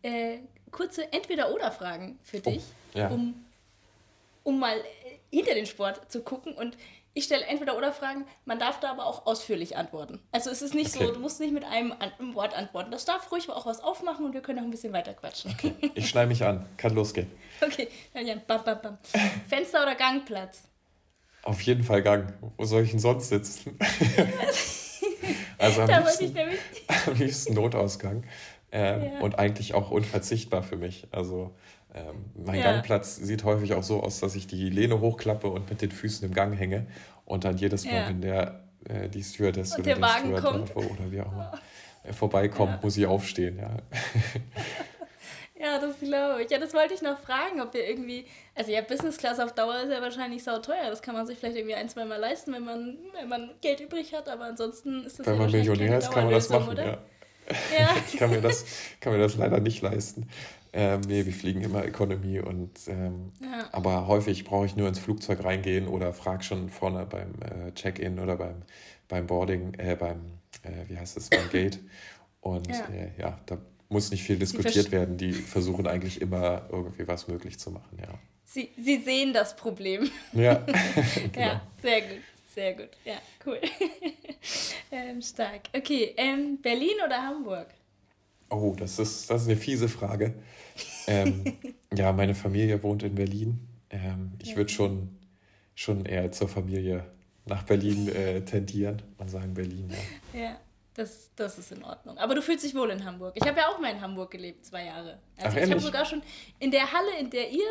[0.03, 0.40] äh,
[0.70, 2.62] kurze Entweder-Oder-Fragen für dich,
[2.94, 3.09] oh, ja.
[3.09, 3.47] um,
[4.44, 4.82] um mal äh,
[5.34, 6.53] hinter den Sport zu gucken.
[6.53, 6.76] Und
[7.17, 10.21] ich stelle Entweder-Oder-Fragen, man darf da aber auch ausführlich antworten.
[10.33, 11.07] Also es ist nicht okay.
[11.07, 12.91] so, du musst nicht mit einem, einem, Wort antworten.
[12.91, 15.51] Das darf ruhig auch was aufmachen und wir können auch ein bisschen weiter quatschen.
[15.53, 15.73] Okay.
[15.95, 17.31] Ich schneide mich an, kann losgehen.
[17.62, 18.99] Okay, dann ja, bam, bam, bam.
[19.49, 20.64] Fenster oder Gangplatz?
[21.43, 22.35] Auf jeden Fall Gang.
[22.59, 23.79] Wo soll ich denn sonst sitzen?
[25.59, 26.37] Also am, liebsten,
[27.07, 28.25] am liebsten Notausgang.
[28.71, 29.21] Ähm, ja.
[29.21, 31.09] Und eigentlich auch unverzichtbar für mich.
[31.12, 31.57] Also
[31.97, 32.72] ähm, mein ja.
[32.72, 36.28] Gangplatz sieht häufig auch so aus, dass ich die Lehne hochklappe und mit den Füßen
[36.28, 36.86] im Gang hänge.
[37.24, 38.09] Und dann jedes Mal, ja.
[38.09, 40.76] wenn der, äh, die Stewardess und oder der, Wagen Steward kommt.
[40.76, 41.53] oder wie auch immer
[42.05, 43.59] äh, vorbeikommt, muss ich aufstehen.
[43.59, 43.76] Ja.
[45.59, 46.51] Ja, das glaube ich.
[46.51, 48.26] Ja, das wollte ich noch fragen, ob wir irgendwie.
[48.55, 50.90] Also ja, Business Class auf Dauer ist ja wahrscheinlich sau teuer.
[50.90, 53.80] Das kann man sich vielleicht irgendwie ein, zwei Mal leisten, wenn man, wenn man Geld
[53.80, 56.68] übrig hat, aber ansonsten ist das Wenn ja man Millionär ist, kann man das machen,
[56.68, 56.84] oder?
[56.84, 56.99] ja.
[57.78, 57.88] ja.
[58.07, 58.66] ich kann mir, das,
[59.01, 60.28] kann mir das leider nicht leisten.
[60.79, 63.66] Ähm, nee, wir fliegen immer Economy und ähm, ja.
[63.72, 68.18] aber häufig brauche ich nur ins Flugzeug reingehen oder frage schon vorne beim äh, Check-in
[68.18, 68.57] oder beim,
[69.09, 70.20] beim Boarding, äh, beim,
[70.62, 71.79] äh, wie heißt es, beim Gate.
[72.43, 73.57] Und ja, äh, ja da
[73.89, 75.16] muss nicht viel diskutiert werden.
[75.16, 78.18] Die versuchen eigentlich immer irgendwie was möglich zu machen, ja.
[78.45, 80.11] Sie, sie sehen das Problem.
[80.35, 80.57] Ja,
[81.33, 81.47] genau.
[81.47, 82.20] ja sehr gut.
[82.55, 82.91] Sehr gut.
[83.07, 83.16] Ja,
[83.47, 83.61] cool.
[84.91, 85.62] ähm, stark.
[85.74, 87.68] Okay, ähm, Berlin oder Hamburg?
[88.49, 90.34] Oh, das ist, das ist eine fiese Frage.
[91.07, 91.44] Ähm,
[91.94, 93.61] ja, meine Familie wohnt in Berlin.
[93.90, 94.57] Ähm, ich ja.
[94.57, 95.16] würde schon,
[95.74, 97.05] schon eher zur Familie
[97.44, 99.03] nach Berlin äh, tendieren.
[99.18, 99.90] Man sagen Berlin,
[100.32, 100.40] ja.
[100.40, 100.61] Ja.
[100.94, 102.16] Das, das ist in Ordnung.
[102.16, 103.34] Aber du fühlst dich wohl in Hamburg.
[103.36, 105.18] Ich habe ja auch mal in Hamburg gelebt, zwei Jahre.
[105.36, 106.22] Also Ach, ich habe sogar schon
[106.59, 107.66] in der Halle, in der ihr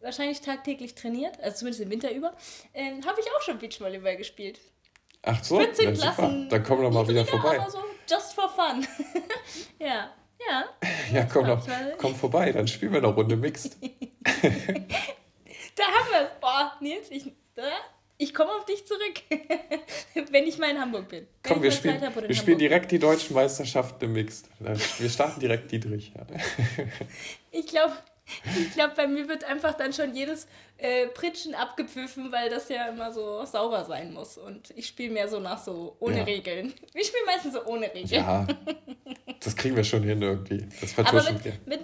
[0.00, 2.34] wahrscheinlich tagtäglich trainiert, also zumindest im Winter über,
[2.72, 4.60] äh, habe ich auch schon Beachvolleyball gespielt.
[5.22, 6.48] Ach so, 14 ja, Klassen.
[6.48, 7.60] Dann komm doch mal wieder vorbei.
[7.60, 7.78] Aber so
[8.08, 8.86] just for fun.
[9.78, 10.10] ja,
[10.48, 10.64] ja.
[11.12, 11.66] Ja, komm doch,
[11.98, 13.76] komm vorbei, dann spielen wir eine Runde Mixed.
[13.82, 13.88] da
[15.84, 16.40] haben wir es.
[16.40, 17.32] Boah, Nils, ich,
[18.18, 19.22] ich komme auf dich zurück,
[20.30, 21.26] wenn ich mal in Hamburg bin.
[21.42, 24.48] Komm, wir, spielen, wir spielen direkt die deutschen Meisterschaften im Mixed.
[24.58, 26.12] Wir starten direkt Dietrich.
[27.50, 27.94] ich glaube,
[28.58, 30.46] ich glaub, bei mir wird einfach dann schon jedes
[30.78, 34.36] äh, Pritschen abgepfiffen, weil das ja immer so sauber sein muss.
[34.38, 36.24] Und ich spiele mehr so nach so ohne ja.
[36.24, 36.74] Regeln.
[36.94, 38.22] Ich spiele meistens so ohne Regeln.
[38.22, 38.46] Ja,
[39.40, 40.66] das kriegen wir schon hin irgendwie.
[40.80, 41.80] Das Aber mit, mit,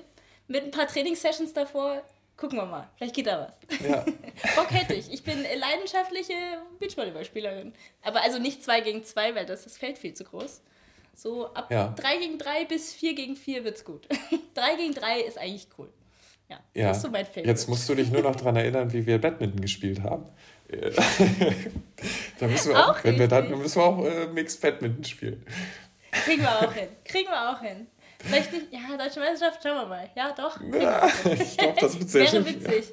[0.48, 2.02] mit ein paar Trainingssessions davor
[2.42, 2.90] Gucken wir mal.
[2.96, 3.80] Vielleicht geht da was.
[3.88, 4.04] Ja.
[4.56, 5.12] Bock hätte ich.
[5.12, 6.34] Ich bin leidenschaftliche
[6.80, 7.72] Beachvolleyballspielerin.
[8.02, 10.60] Aber also nicht 2 gegen 2, weil das das Feld viel zu groß.
[11.14, 12.18] So ab 3 ja.
[12.18, 14.08] gegen 3 bis 4 gegen 4 wird's gut.
[14.54, 15.92] 3 gegen 3 ist eigentlich cool.
[16.52, 16.88] Ja, ja.
[16.88, 17.46] das ist so mein Feld.
[17.46, 20.26] Jetzt musst du dich nur noch daran erinnern, wie wir Badminton gespielt haben.
[22.38, 25.44] da müssen wir auch, auch wenn wir dann müssen wir auch äh, Mixed Badminton spielen.
[26.24, 26.88] Kriegen wir auch hin.
[27.04, 27.86] Kriegen wir auch hin.
[28.18, 30.10] Vielleicht nicht, ja, Deutsche Meisterschaft, schauen wir mal.
[30.14, 30.58] Ja, doch.
[30.72, 32.92] Ja, ich glaube, das wird sehr Wäre witzig.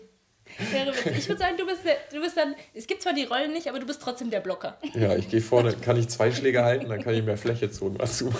[0.72, 1.18] Wäre witzig.
[1.18, 1.82] Ich würde sagen, du bist,
[2.12, 4.78] du bist dann, es gibt zwar die Rollen nicht, aber du bist trotzdem der Blocker.
[4.94, 7.86] Ja, ich gehe vorne, kann ich zwei Schläge halten, dann kann ich mehr Fläche zu
[7.86, 8.32] und was zu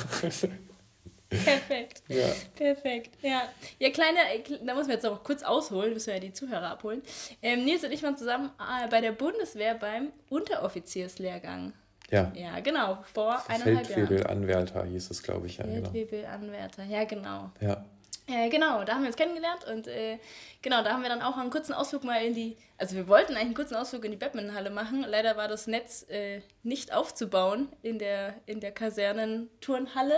[1.30, 2.04] Perfekt.
[2.10, 2.28] Ja.
[2.56, 3.18] Perfekt.
[3.22, 3.44] Ja.
[3.78, 4.18] Ja, kleine,
[4.64, 7.04] da muss man jetzt auch kurz ausholen, müssen wir ja die Zuhörer abholen.
[7.42, 11.74] Ähm, Nils und ich waren zusammen äh, bei der Bundeswehr beim Unteroffizierslehrgang.
[12.10, 12.32] Ja.
[12.36, 12.98] Ja, genau.
[13.14, 14.08] Vor eineinhalb Jahren.
[14.08, 15.58] Feldwebel-Anwärter hieß es, glaube ich.
[15.58, 15.92] Ja, genau.
[15.92, 17.52] Feldwebel-Anwärter, ja, genau.
[17.62, 17.86] Ja.
[18.28, 20.20] Äh, genau, da haben wir uns kennengelernt und äh,
[20.62, 23.34] genau, da haben wir dann auch einen kurzen Ausflug mal in die, also wir wollten
[23.34, 25.04] eigentlich einen kurzen Ausflug in die Badmintonhalle machen.
[25.08, 30.18] Leider war das Netz äh, nicht aufzubauen in der, in der Kasernenturnhalle.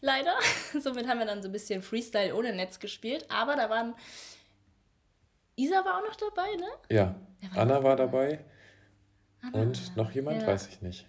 [0.00, 0.34] Leider.
[0.80, 3.26] Somit haben wir dann so ein bisschen Freestyle ohne Netz gespielt.
[3.30, 3.94] Aber da waren.
[5.56, 6.66] Isa war auch noch dabei, ne?
[6.90, 7.14] Ja.
[7.54, 8.44] Anna war dabei.
[9.42, 9.62] Anna.
[9.62, 10.48] Und noch jemand, ja.
[10.48, 11.06] weiß ich nicht.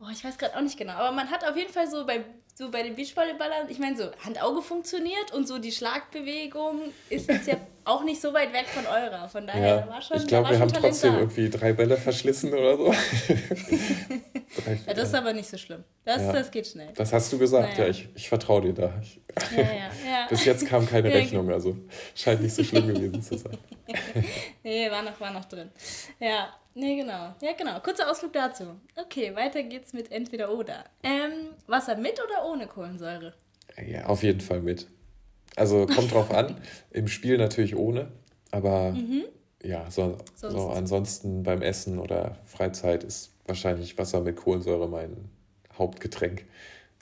[0.00, 0.94] Oh, ich weiß gerade auch nicht genau.
[0.94, 2.24] Aber man hat auf jeden Fall so bei,
[2.58, 7.46] so bei den Beachvolleyballern, ich meine, so Hand-Auge funktioniert und so die Schlagbewegung ist jetzt
[7.46, 7.54] ja
[7.84, 9.28] auch nicht so weit weg von eurer.
[9.28, 10.16] Von daher ja, war schon.
[10.16, 11.18] Ich glaube, wir haben Talent trotzdem da.
[11.20, 12.92] irgendwie drei Bälle verschlissen oder so.
[14.86, 15.84] ja, das ist aber nicht so schlimm.
[16.04, 16.92] Das, ja, das geht schnell.
[16.96, 17.84] Das hast du gesagt, naja.
[17.84, 17.90] ja.
[17.90, 18.92] Ich, ich vertraue dir da.
[19.02, 19.20] Ich,
[20.28, 21.76] Bis jetzt kam keine Rechnung, also
[22.16, 23.56] scheint nicht so schlimm gewesen zu sein.
[24.64, 25.70] nee, war noch, war noch drin.
[26.18, 27.34] Ja, Nee, genau.
[27.42, 27.80] Ja, genau.
[27.80, 28.76] Kurzer Ausflug dazu.
[28.94, 30.84] Okay, weiter geht's mit entweder oder.
[31.02, 33.34] Ähm, Wasser mit oder ohne Kohlensäure?
[33.84, 34.86] Ja, auf jeden Fall mit.
[35.56, 36.60] Also kommt drauf an.
[36.90, 38.12] Im Spiel natürlich ohne,
[38.52, 39.24] aber mhm.
[39.60, 45.30] ja, so, so ansonsten beim Essen oder Freizeit ist wahrscheinlich Wasser mit Kohlensäure mein
[45.76, 46.44] Hauptgetränk.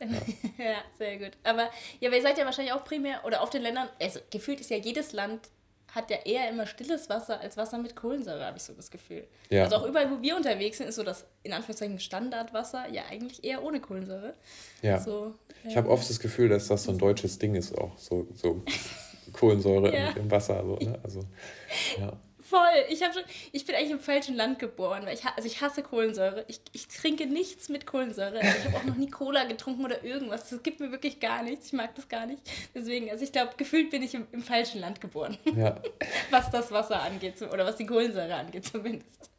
[0.01, 0.07] Ja.
[0.65, 1.33] ja, sehr gut.
[1.43, 1.69] Aber
[2.01, 4.79] ja, ihr seid ja wahrscheinlich auch primär, oder auf den Ländern, also gefühlt ist ja
[4.79, 5.51] jedes Land
[5.97, 9.27] hat ja eher immer stilles Wasser als Wasser mit Kohlensäure, habe ich so das Gefühl.
[9.49, 9.65] Ja.
[9.65, 13.43] Also auch überall, wo wir unterwegs sind, ist so das in Anführungszeichen Standardwasser ja eigentlich
[13.43, 14.35] eher ohne Kohlensäure.
[14.83, 15.01] Ja.
[15.01, 15.35] So,
[15.65, 18.63] ich habe oft das Gefühl, dass das so ein deutsches Ding ist, auch so, so
[19.33, 20.11] Kohlensäure ja.
[20.11, 20.63] im, im, Wasser.
[20.63, 20.99] So, ne?
[21.03, 21.21] also,
[21.99, 22.13] ja.
[22.49, 22.85] Voll.
[22.91, 25.05] Ich, schon, ich bin eigentlich im falschen Land geboren.
[25.05, 26.45] Weil ich, also ich hasse Kohlensäure.
[26.47, 28.39] Ich, ich trinke nichts mit Kohlensäure.
[28.39, 30.49] Also ich habe auch noch nie Cola getrunken oder irgendwas.
[30.49, 31.67] Das gibt mir wirklich gar nichts.
[31.67, 32.43] Ich mag das gar nicht.
[32.75, 35.37] Deswegen, also ich glaube, gefühlt bin ich im, im falschen Land geboren.
[35.57, 35.81] Ja.
[36.31, 37.41] was das Wasser angeht.
[37.43, 39.31] Oder was die Kohlensäure angeht zumindest.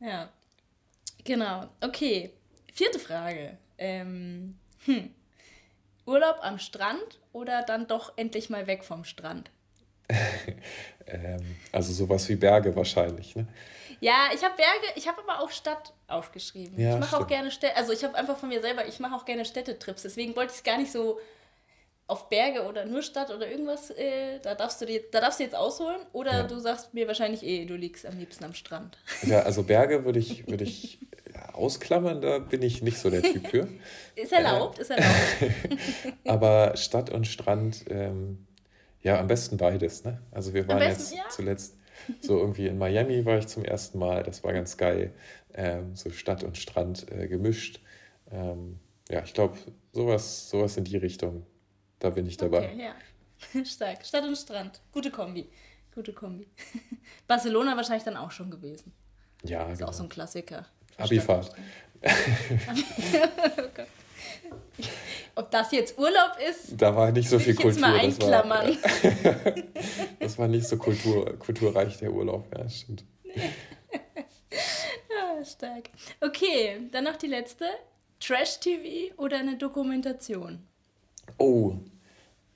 [0.00, 0.28] Ja.
[1.24, 1.68] Genau.
[1.80, 2.32] Okay.
[2.74, 3.56] Vierte Frage.
[3.78, 5.14] Ähm, hm.
[6.04, 9.50] Urlaub am Strand oder dann doch endlich mal weg vom Strand?
[11.06, 13.46] ähm, also sowas wie Berge wahrscheinlich, ne?
[14.00, 16.78] Ja, ich habe Berge, ich habe aber auch Stadt aufgeschrieben.
[16.78, 19.14] Ja, ich mache auch gerne Städte, also ich habe einfach von mir selber, ich mache
[19.14, 20.02] auch gerne Städtetrips.
[20.02, 21.18] Deswegen wollte ich es gar nicht so
[22.06, 25.44] auf Berge oder nur Stadt oder irgendwas, äh, da, darfst du dir, da darfst du
[25.44, 26.00] jetzt ausholen.
[26.12, 26.42] Oder ja.
[26.42, 28.98] du sagst mir wahrscheinlich eh, du liegst am liebsten am Strand.
[29.22, 30.98] Ja, also Berge würde ich, würd ich
[31.54, 33.68] ausklammern, da bin ich nicht so der Typ für.
[34.16, 35.54] ist erlaubt, äh, ist erlaubt.
[36.26, 38.46] aber Stadt und Strand, ähm,
[39.04, 40.02] ja, am besten beides.
[40.02, 40.20] Ne?
[40.32, 41.28] Also wir waren besten, jetzt ja.
[41.28, 41.76] zuletzt
[42.20, 44.22] so irgendwie in Miami war ich zum ersten Mal.
[44.22, 45.12] Das war ganz geil.
[45.52, 47.80] Ähm, so Stadt und Strand äh, gemischt.
[48.30, 49.56] Ähm, ja, ich glaube,
[49.92, 51.46] sowas, sowas in die Richtung,
[51.98, 52.72] da bin ich dabei.
[52.72, 53.64] Okay, ja.
[53.64, 54.04] Stark.
[54.04, 54.80] Stadt und Strand.
[54.90, 55.48] Gute Kombi.
[55.94, 56.48] Gute Kombi.
[57.28, 58.92] Barcelona wahrscheinlich dann auch schon gewesen.
[59.44, 59.90] Ja, ist genau.
[59.90, 60.66] auch so ein Klassiker.
[60.96, 61.54] Abifahrt.
[62.02, 63.88] oh Gott.
[65.36, 67.80] Ob das jetzt Urlaub ist, da war nicht so viel Kultur.
[67.80, 68.76] mal einklammern.
[68.82, 69.52] Das war,
[70.20, 72.46] das war nicht so kultur, kulturreich, der Urlaub.
[72.56, 73.04] Ja, stimmt.
[73.34, 75.90] ja, stark.
[76.20, 77.66] Okay, dann noch die letzte.
[78.20, 80.60] Trash-TV oder eine Dokumentation?
[81.38, 81.74] Oh,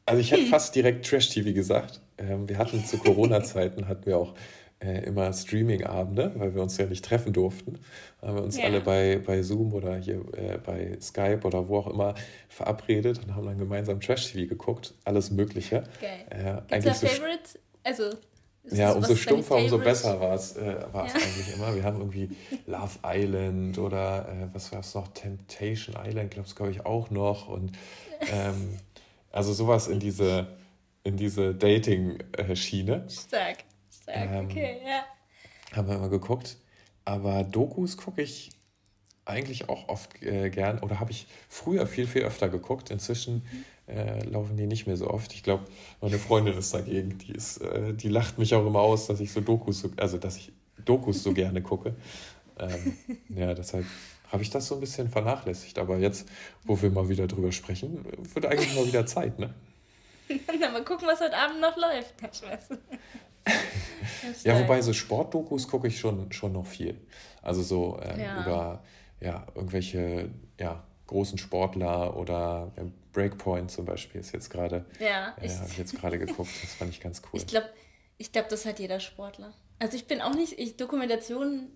[0.07, 2.01] also ich hätte fast direkt Trash-TV gesagt.
[2.17, 4.35] Ähm, wir hatten zu Corona-Zeiten, hatten wir auch
[4.81, 7.79] äh, immer Streaming-Abende, weil wir uns ja nicht treffen durften.
[8.23, 8.65] Haben wir uns ja.
[8.65, 12.15] alle bei, bei Zoom oder hier äh, bei Skype oder wo auch immer
[12.49, 14.95] verabredet und haben dann gemeinsam Trash-TV geguckt.
[15.05, 15.85] Alles Mögliche.
[16.01, 16.63] Geil.
[16.71, 17.59] Äh, eigentlich so Favorite?
[17.83, 18.11] Also.
[18.71, 20.89] Ja, umso stumpfer, umso besser war es äh, ja.
[20.93, 21.75] eigentlich immer.
[21.75, 22.29] Wir haben irgendwie
[22.67, 25.09] Love Island oder äh, was war es noch?
[25.09, 27.49] Temptation Island, glaube ich, glaube ich, auch noch.
[27.49, 27.73] Und
[28.31, 28.79] ähm,
[29.33, 30.47] also sowas in diese,
[31.03, 33.07] in diese Dating-Schiene.
[33.09, 33.59] Stark.
[34.09, 35.05] Stark, ähm, okay, ja.
[35.77, 36.57] Haben wir immer geguckt.
[37.05, 38.51] Aber Dokus gucke ich
[39.25, 42.91] eigentlich auch oft äh, gern oder habe ich früher viel, viel öfter geguckt.
[42.91, 43.47] Inzwischen
[43.87, 45.33] äh, laufen die nicht mehr so oft.
[45.35, 45.65] Ich glaube,
[46.01, 47.19] meine Freundin ist dagegen.
[47.19, 50.19] Die, ist, äh, die lacht mich auch immer aus, dass ich so Dokus, so, also
[50.19, 50.53] dass ich
[50.85, 51.95] Dokus so gerne gucke.
[52.59, 52.97] Ähm,
[53.29, 53.85] ja, deshalb
[54.31, 55.79] habe ich das so ein bisschen vernachlässigt.
[55.79, 56.29] Aber jetzt,
[56.65, 58.05] wo wir mal wieder drüber sprechen,
[58.35, 59.55] wird eigentlich mal wieder Zeit, ne?
[60.61, 62.15] Na, mal gucken, was heute Abend noch läuft.
[64.45, 67.01] Ja, wobei so Sportdokus gucke ich schon, schon noch viel.
[67.43, 68.43] Also so ähm, ja.
[68.43, 68.83] über
[69.21, 72.73] ja, irgendwelche ja, großen Sportler oder
[73.13, 76.51] Breakpoint zum Beispiel ist jetzt gerade, ja, äh, habe ich jetzt gerade geguckt.
[76.63, 77.41] Das fand ich ganz cool.
[77.41, 77.69] Ich glaube,
[78.19, 79.53] ich glaub, das hat jeder Sportler.
[79.79, 81.69] Also ich bin auch nicht, ich Dokumentation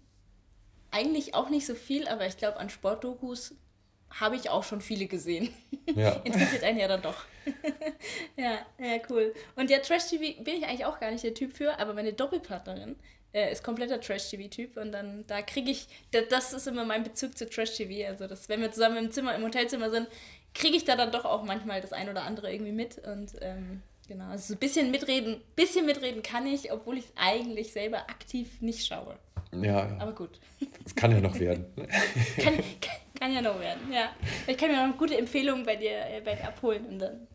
[0.90, 3.54] eigentlich auch nicht so viel, aber ich glaube, an Sportdokus
[4.20, 5.52] habe ich auch schon viele gesehen.
[5.96, 6.12] Ja.
[6.22, 7.24] Interessiert einen ja dann doch.
[8.36, 9.34] ja, ja, cool.
[9.56, 12.94] Und ja, Trash-TV bin ich eigentlich auch gar nicht der Typ für, aber meine Doppelpartnerin
[13.32, 15.88] äh, ist kompletter Trash-TV-Typ und dann, da kriege ich,
[16.30, 18.08] das ist immer mein Bezug zu Trash-TV.
[18.08, 20.06] Also, das, wenn wir zusammen im Zimmer, im Hotelzimmer sind,
[20.54, 23.82] kriege ich da dann doch auch manchmal das ein oder andere irgendwie mit und ähm,
[24.12, 27.98] genau, also so ein bisschen mitreden, bisschen mitreden kann ich, obwohl ich es eigentlich selber
[27.98, 29.18] aktiv nicht schaue.
[29.52, 29.96] Ja, ja.
[29.98, 30.40] Aber gut.
[30.84, 31.66] Es kann ja noch werden.
[32.36, 32.64] kann, kann,
[33.18, 34.10] kann, ja noch werden, ja.
[34.46, 37.26] Ich kann mir noch gute Empfehlungen bei dir, äh, bei dir abholen und dann,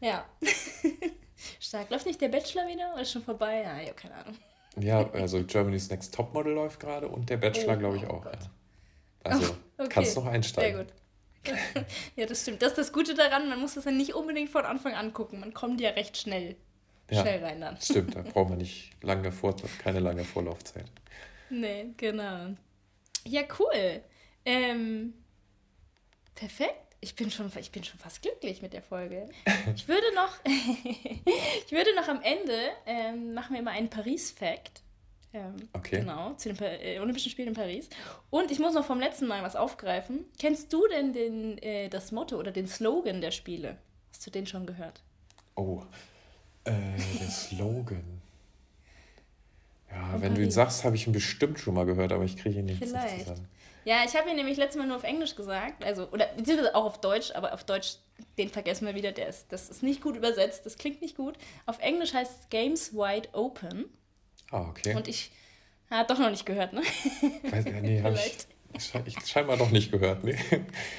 [0.00, 0.24] ja.
[1.60, 1.90] Stark.
[1.90, 3.62] Läuft nicht der Bachelor wieder oder ist schon vorbei?
[3.62, 4.36] Ja, ich habe keine Ahnung.
[4.78, 8.24] Ja, also Germany's Next Topmodel läuft gerade und der Bachelor, oh, glaube ich, auch.
[8.24, 8.38] Oh ja.
[9.24, 9.88] Also okay.
[9.88, 10.76] kannst noch einsteigen.
[10.76, 10.94] Sehr gut.
[12.16, 12.62] ja, das stimmt.
[12.62, 15.40] Das ist das Gute daran, man muss das ja nicht unbedingt von Anfang an gucken.
[15.40, 16.56] Man kommt ja recht schnell,
[17.10, 17.80] ja, schnell rein dann.
[17.80, 20.86] Stimmt, da braucht man nicht lange Vor keine lange Vorlaufzeit.
[21.50, 22.54] Nee, genau.
[23.24, 24.02] Ja, cool.
[24.44, 25.14] Ähm,
[26.34, 26.80] perfekt.
[27.00, 29.28] Ich bin, schon, ich bin schon fast glücklich mit der Folge.
[29.76, 34.83] Ich würde noch, ich würde noch am Ende, ähm, machen wir mal einen Paris-Fact.
[35.34, 35.98] Ähm, okay.
[35.98, 37.88] Genau, zu den äh, Olympischen Spielen in Paris.
[38.30, 40.24] Und ich muss noch vom letzten Mal was aufgreifen.
[40.38, 43.76] Kennst du denn den, äh, das Motto oder den Slogan der Spiele?
[44.12, 45.02] Hast du den schon gehört?
[45.56, 45.82] Oh,
[46.62, 46.72] äh,
[47.20, 48.22] der Slogan.
[49.90, 52.60] Ja, wenn du ihn sagst, habe ich ihn bestimmt schon mal gehört, aber ich kriege
[52.60, 53.20] ihn nicht Vielleicht.
[53.20, 53.48] zusammen.
[53.84, 56.84] Ja, ich habe ihn nämlich letztes Mal nur auf Englisch gesagt, also oder beziehungsweise auch
[56.84, 57.96] auf Deutsch, aber auf Deutsch,
[58.38, 61.36] den vergessen wir wieder, der ist, das ist nicht gut übersetzt, das klingt nicht gut.
[61.66, 63.86] Auf Englisch heißt es Games Wide Open.
[64.54, 64.94] Ah, okay.
[64.94, 65.32] Und ich
[65.90, 66.82] habe doch noch nicht gehört, ne?
[67.50, 70.36] Weiß, nee, habe ich, ich scheinbar doch nicht gehört, ne?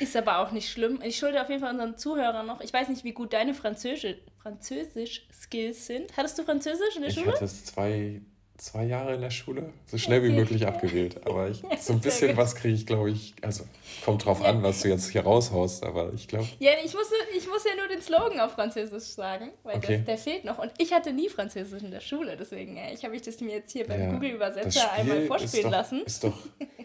[0.01, 0.99] Ist aber auch nicht schlimm.
[1.01, 2.60] Ich schulde auf jeden Fall unseren Zuhörern noch.
[2.60, 6.18] Ich weiß nicht, wie gut deine Französisch, Französisch-Skills sind.
[6.18, 7.30] Hattest du Französisch in der ich Schule?
[7.30, 8.22] Ich hatte zwei
[8.58, 11.26] zwei Jahre in der Schule, so schnell wie möglich abgewählt.
[11.26, 13.66] Aber ich, so ein bisschen was kriege ich, glaube ich, also
[14.03, 16.47] kommt drauf an, was du jetzt hier raushaust, aber ich glaube.
[16.60, 19.97] Ja, ich muss, ich muss ja nur den Slogan auf Französisch sagen, weil okay.
[19.97, 20.60] das, der fehlt noch.
[20.60, 23.72] Und ich hatte nie Französisch in der Schule, deswegen ich habe ich das mir jetzt
[23.72, 26.01] hier beim ja, Google-Übersetzer einmal vorspielen ist doch, lassen.
[26.06, 26.38] Ist doch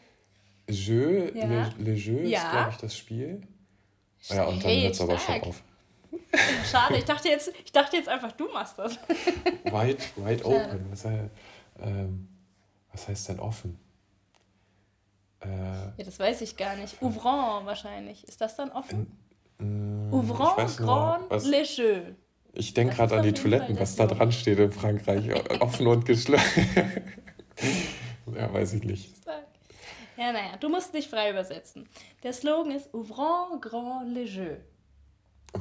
[0.69, 1.47] Jeu, ja.
[1.47, 2.39] le, le Jeu ja.
[2.39, 3.43] ist, glaube ich, das Spiel.
[4.29, 5.63] Ja, und dann hört es aber schon auf.
[6.71, 8.99] Schade, ich dachte, jetzt, ich dachte jetzt einfach, du machst das.
[9.65, 10.87] Wide, wide open.
[10.91, 11.31] Das heißt,
[11.83, 12.29] ähm,
[12.93, 13.79] was heißt denn offen?
[15.41, 17.01] Äh, ja, das weiß ich gar nicht.
[17.03, 18.27] Ouvrant wahrscheinlich.
[18.29, 19.07] Ist das dann offen?
[19.59, 22.15] Äh, Ouvrant, grand, léger.
[22.53, 25.31] Ich denke gerade an die Toiletten, was da dran steht in Frankreich.
[25.61, 26.67] offen und geschlossen.
[28.35, 29.15] ja, weiß ich nicht.
[30.17, 31.89] Ja, naja, du musst dich frei übersetzen.
[32.23, 34.59] Der Slogan ist Ouvrant, grand, léger.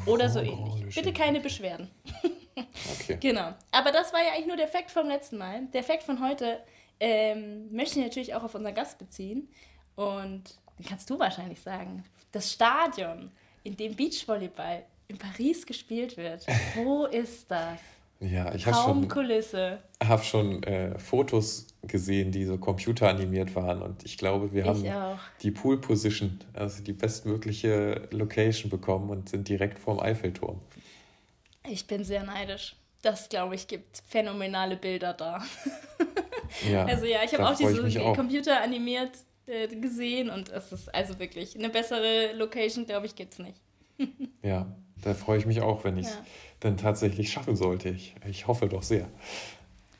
[0.06, 0.96] Oder so ähnlich.
[0.96, 1.90] Bitte keine Beschwerden.
[2.56, 3.18] Okay.
[3.20, 3.54] Genau.
[3.72, 5.68] Aber das war ja eigentlich nur der Fakt vom letzten Mal.
[5.74, 6.60] Der Fakt von heute
[7.00, 9.50] ähm, möchte ich natürlich auch auf unseren Gast beziehen.
[9.96, 10.44] Und
[10.78, 12.04] den kannst du wahrscheinlich sagen.
[12.32, 13.32] Das Stadion,
[13.64, 16.46] in dem Beachvolleyball in Paris gespielt wird.
[16.76, 17.80] Wo ist das?
[18.22, 19.80] Ja, ich habe schon, Kulisse.
[20.06, 23.82] Hab schon äh, Fotos gesehen, die so computeranimiert waren.
[23.82, 25.20] Und ich glaube, wir ich haben auch.
[25.42, 30.60] die Pool Position, also die bestmögliche Location bekommen und sind direkt vorm Eiffelturm.
[31.68, 32.76] Ich bin sehr neidisch.
[33.02, 35.44] Das, glaube ich, gibt phänomenale Bilder da.
[36.70, 38.14] ja, also ja, ich habe auch diese.
[38.14, 39.12] Computer animiert
[39.46, 43.62] äh, gesehen und es ist also wirklich eine bessere Location, glaube ich, gibt es nicht.
[44.44, 44.68] ja,
[45.02, 46.26] da freue ich mich auch, wenn ich es ja.
[46.60, 47.90] dann tatsächlich schaffen sollte.
[47.90, 49.08] Ich, ich hoffe doch sehr.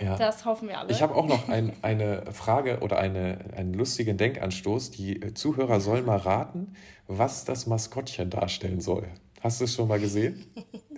[0.02, 0.16] Ja.
[0.16, 0.92] Das hoffen wir alle.
[0.92, 4.92] Ich habe auch noch ein, eine Frage oder eine, einen lustigen Denkanstoß.
[4.92, 6.74] Die Zuhörer sollen mal raten,
[7.08, 9.08] was das Maskottchen darstellen soll.
[9.42, 10.46] Hast du es schon mal gesehen?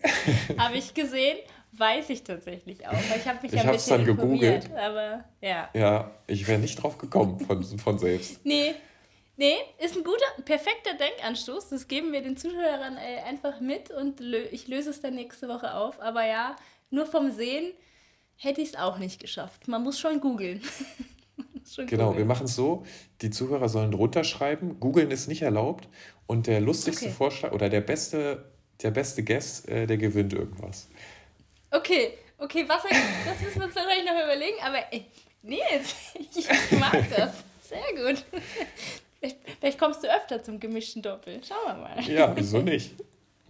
[0.57, 1.37] habe ich gesehen,
[1.73, 2.93] weiß ich tatsächlich auch.
[2.93, 4.71] Ich habe mich ich ja ein bisschen dann gegoogelt.
[4.73, 5.69] Aber ja.
[5.73, 8.39] Ja, ich wäre nicht drauf gekommen von, von selbst.
[8.45, 8.73] Nee.
[9.37, 11.69] Nee, ist ein guter, perfekter Denkanstoß.
[11.69, 15.47] Das geben wir den Zuhörern äh, einfach mit und lö ich löse es dann nächste
[15.47, 15.99] Woche auf.
[15.99, 16.55] Aber ja,
[16.91, 17.71] nur vom Sehen
[18.35, 19.67] hätte ich es auch nicht geschafft.
[19.67, 20.61] Man muss schon googeln.
[21.87, 22.17] genau, cool.
[22.17, 22.83] wir machen es so,
[23.21, 25.87] die Zuhörer sollen drunter schreiben, googeln ist nicht erlaubt
[26.31, 27.13] und der lustigste okay.
[27.13, 28.45] Vorschlag oder der beste,
[28.81, 30.87] der beste Guest, äh, der gewinnt irgendwas.
[31.71, 35.07] Okay, okay, was das müssen wir uns wahrscheinlich noch überlegen, aber ey,
[35.41, 35.93] Nils,
[36.35, 37.33] ich mag das.
[37.61, 38.23] Sehr gut.
[39.59, 41.41] Vielleicht kommst du öfter zum gemischten Doppel.
[41.43, 42.01] Schauen wir mal.
[42.03, 42.93] Ja, wieso nicht?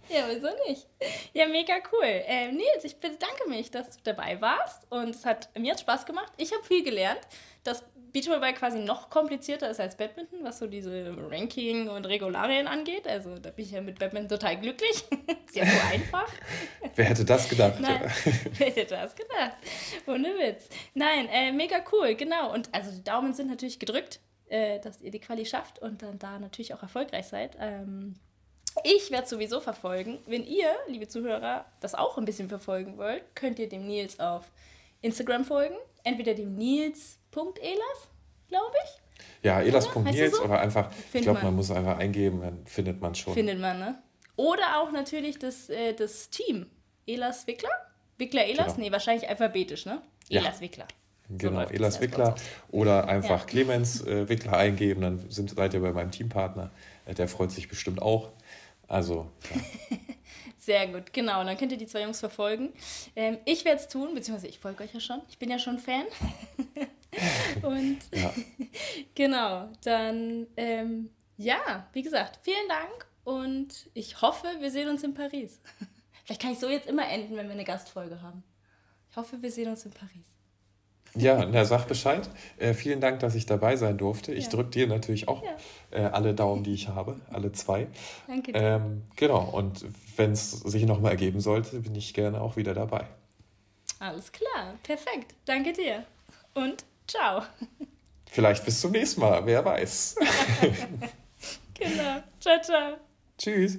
[0.08, 0.86] Ja, wieso nicht?
[1.32, 2.04] Ja, mega cool.
[2.04, 6.04] Äh, Nils, ich bedanke mich, dass du dabei warst und es hat mir hat Spaß
[6.04, 6.32] gemacht.
[6.36, 7.20] Ich habe viel gelernt,
[7.62, 13.06] dass Beachvolleyball quasi noch komplizierter ist als Badminton, was so diese Ranking und Regularien angeht.
[13.06, 15.04] Also da bin ich ja mit Badminton total glücklich.
[15.46, 16.30] ist ja so einfach.
[16.94, 17.80] wer hätte das gedacht?
[17.80, 18.02] Nein,
[18.58, 19.56] wer hätte das gedacht?
[20.06, 20.68] Ohne Witz.
[20.94, 22.52] Nein, äh, mega cool, genau.
[22.52, 26.18] Und also die Daumen sind natürlich gedrückt, äh, dass ihr die Quali schafft und dann
[26.18, 27.56] da natürlich auch erfolgreich seid.
[27.58, 28.16] Ähm,
[28.84, 30.18] ich werde sowieso verfolgen.
[30.26, 34.50] Wenn ihr, liebe Zuhörer, das auch ein bisschen verfolgen wollt, könnt ihr dem Nils auf
[35.02, 35.76] Instagram folgen.
[36.04, 38.08] Entweder dem Nils.elas,
[38.48, 39.02] glaube ich.
[39.42, 40.44] Ja, elas.nils so?
[40.44, 43.34] oder einfach, Find ich glaube, man muss einfach eingeben, dann findet man schon.
[43.34, 44.02] Findet man, ne?
[44.36, 46.66] Oder auch natürlich das, äh, das Team.
[47.06, 47.70] Elas Wickler?
[48.18, 48.74] Wickler Elas?
[48.74, 48.86] Genau.
[48.86, 50.02] Nee, wahrscheinlich alphabetisch, ne?
[50.28, 50.60] Elas ja.
[50.60, 50.86] Wickler.
[51.28, 52.34] Genau, so Elas Wickler.
[52.70, 53.46] Oder einfach ja.
[53.46, 56.70] Clemens äh, Wickler eingeben, dann sind, seid ihr bei meinem Teampartner.
[57.06, 58.30] Äh, der freut sich bestimmt auch.
[58.88, 59.30] Also.
[59.50, 59.96] Ja.
[60.62, 61.40] Sehr gut, genau.
[61.40, 62.72] Und dann könnt ihr die zwei Jungs verfolgen.
[63.16, 65.20] Ähm, ich werde es tun, beziehungsweise ich folge euch ja schon.
[65.28, 66.04] Ich bin ja schon Fan.
[67.62, 68.32] Und ja.
[69.16, 75.14] genau, dann ähm, ja, wie gesagt, vielen Dank und ich hoffe, wir sehen uns in
[75.14, 75.60] Paris.
[76.24, 78.44] Vielleicht kann ich so jetzt immer enden, wenn wir eine Gastfolge haben.
[79.10, 80.32] Ich hoffe, wir sehen uns in Paris.
[81.14, 82.30] Ja, na, sag Bescheid.
[82.56, 84.32] Äh, vielen Dank, dass ich dabei sein durfte.
[84.32, 84.50] Ich ja.
[84.50, 85.56] drücke dir natürlich auch ja.
[85.90, 87.88] äh, alle Daumen, die ich habe, alle zwei.
[88.26, 88.52] Danke.
[88.52, 88.58] Dir.
[88.58, 89.84] Ähm, genau, und
[90.16, 93.06] wenn es sich nochmal ergeben sollte, bin ich gerne auch wieder dabei.
[93.98, 95.34] Alles klar, perfekt.
[95.44, 96.04] Danke dir.
[96.54, 97.42] Und ciao.
[98.26, 100.16] Vielleicht bis zum nächsten Mal, wer weiß.
[101.74, 102.22] genau.
[102.40, 102.96] Ciao, ciao.
[103.38, 103.78] Tschüss.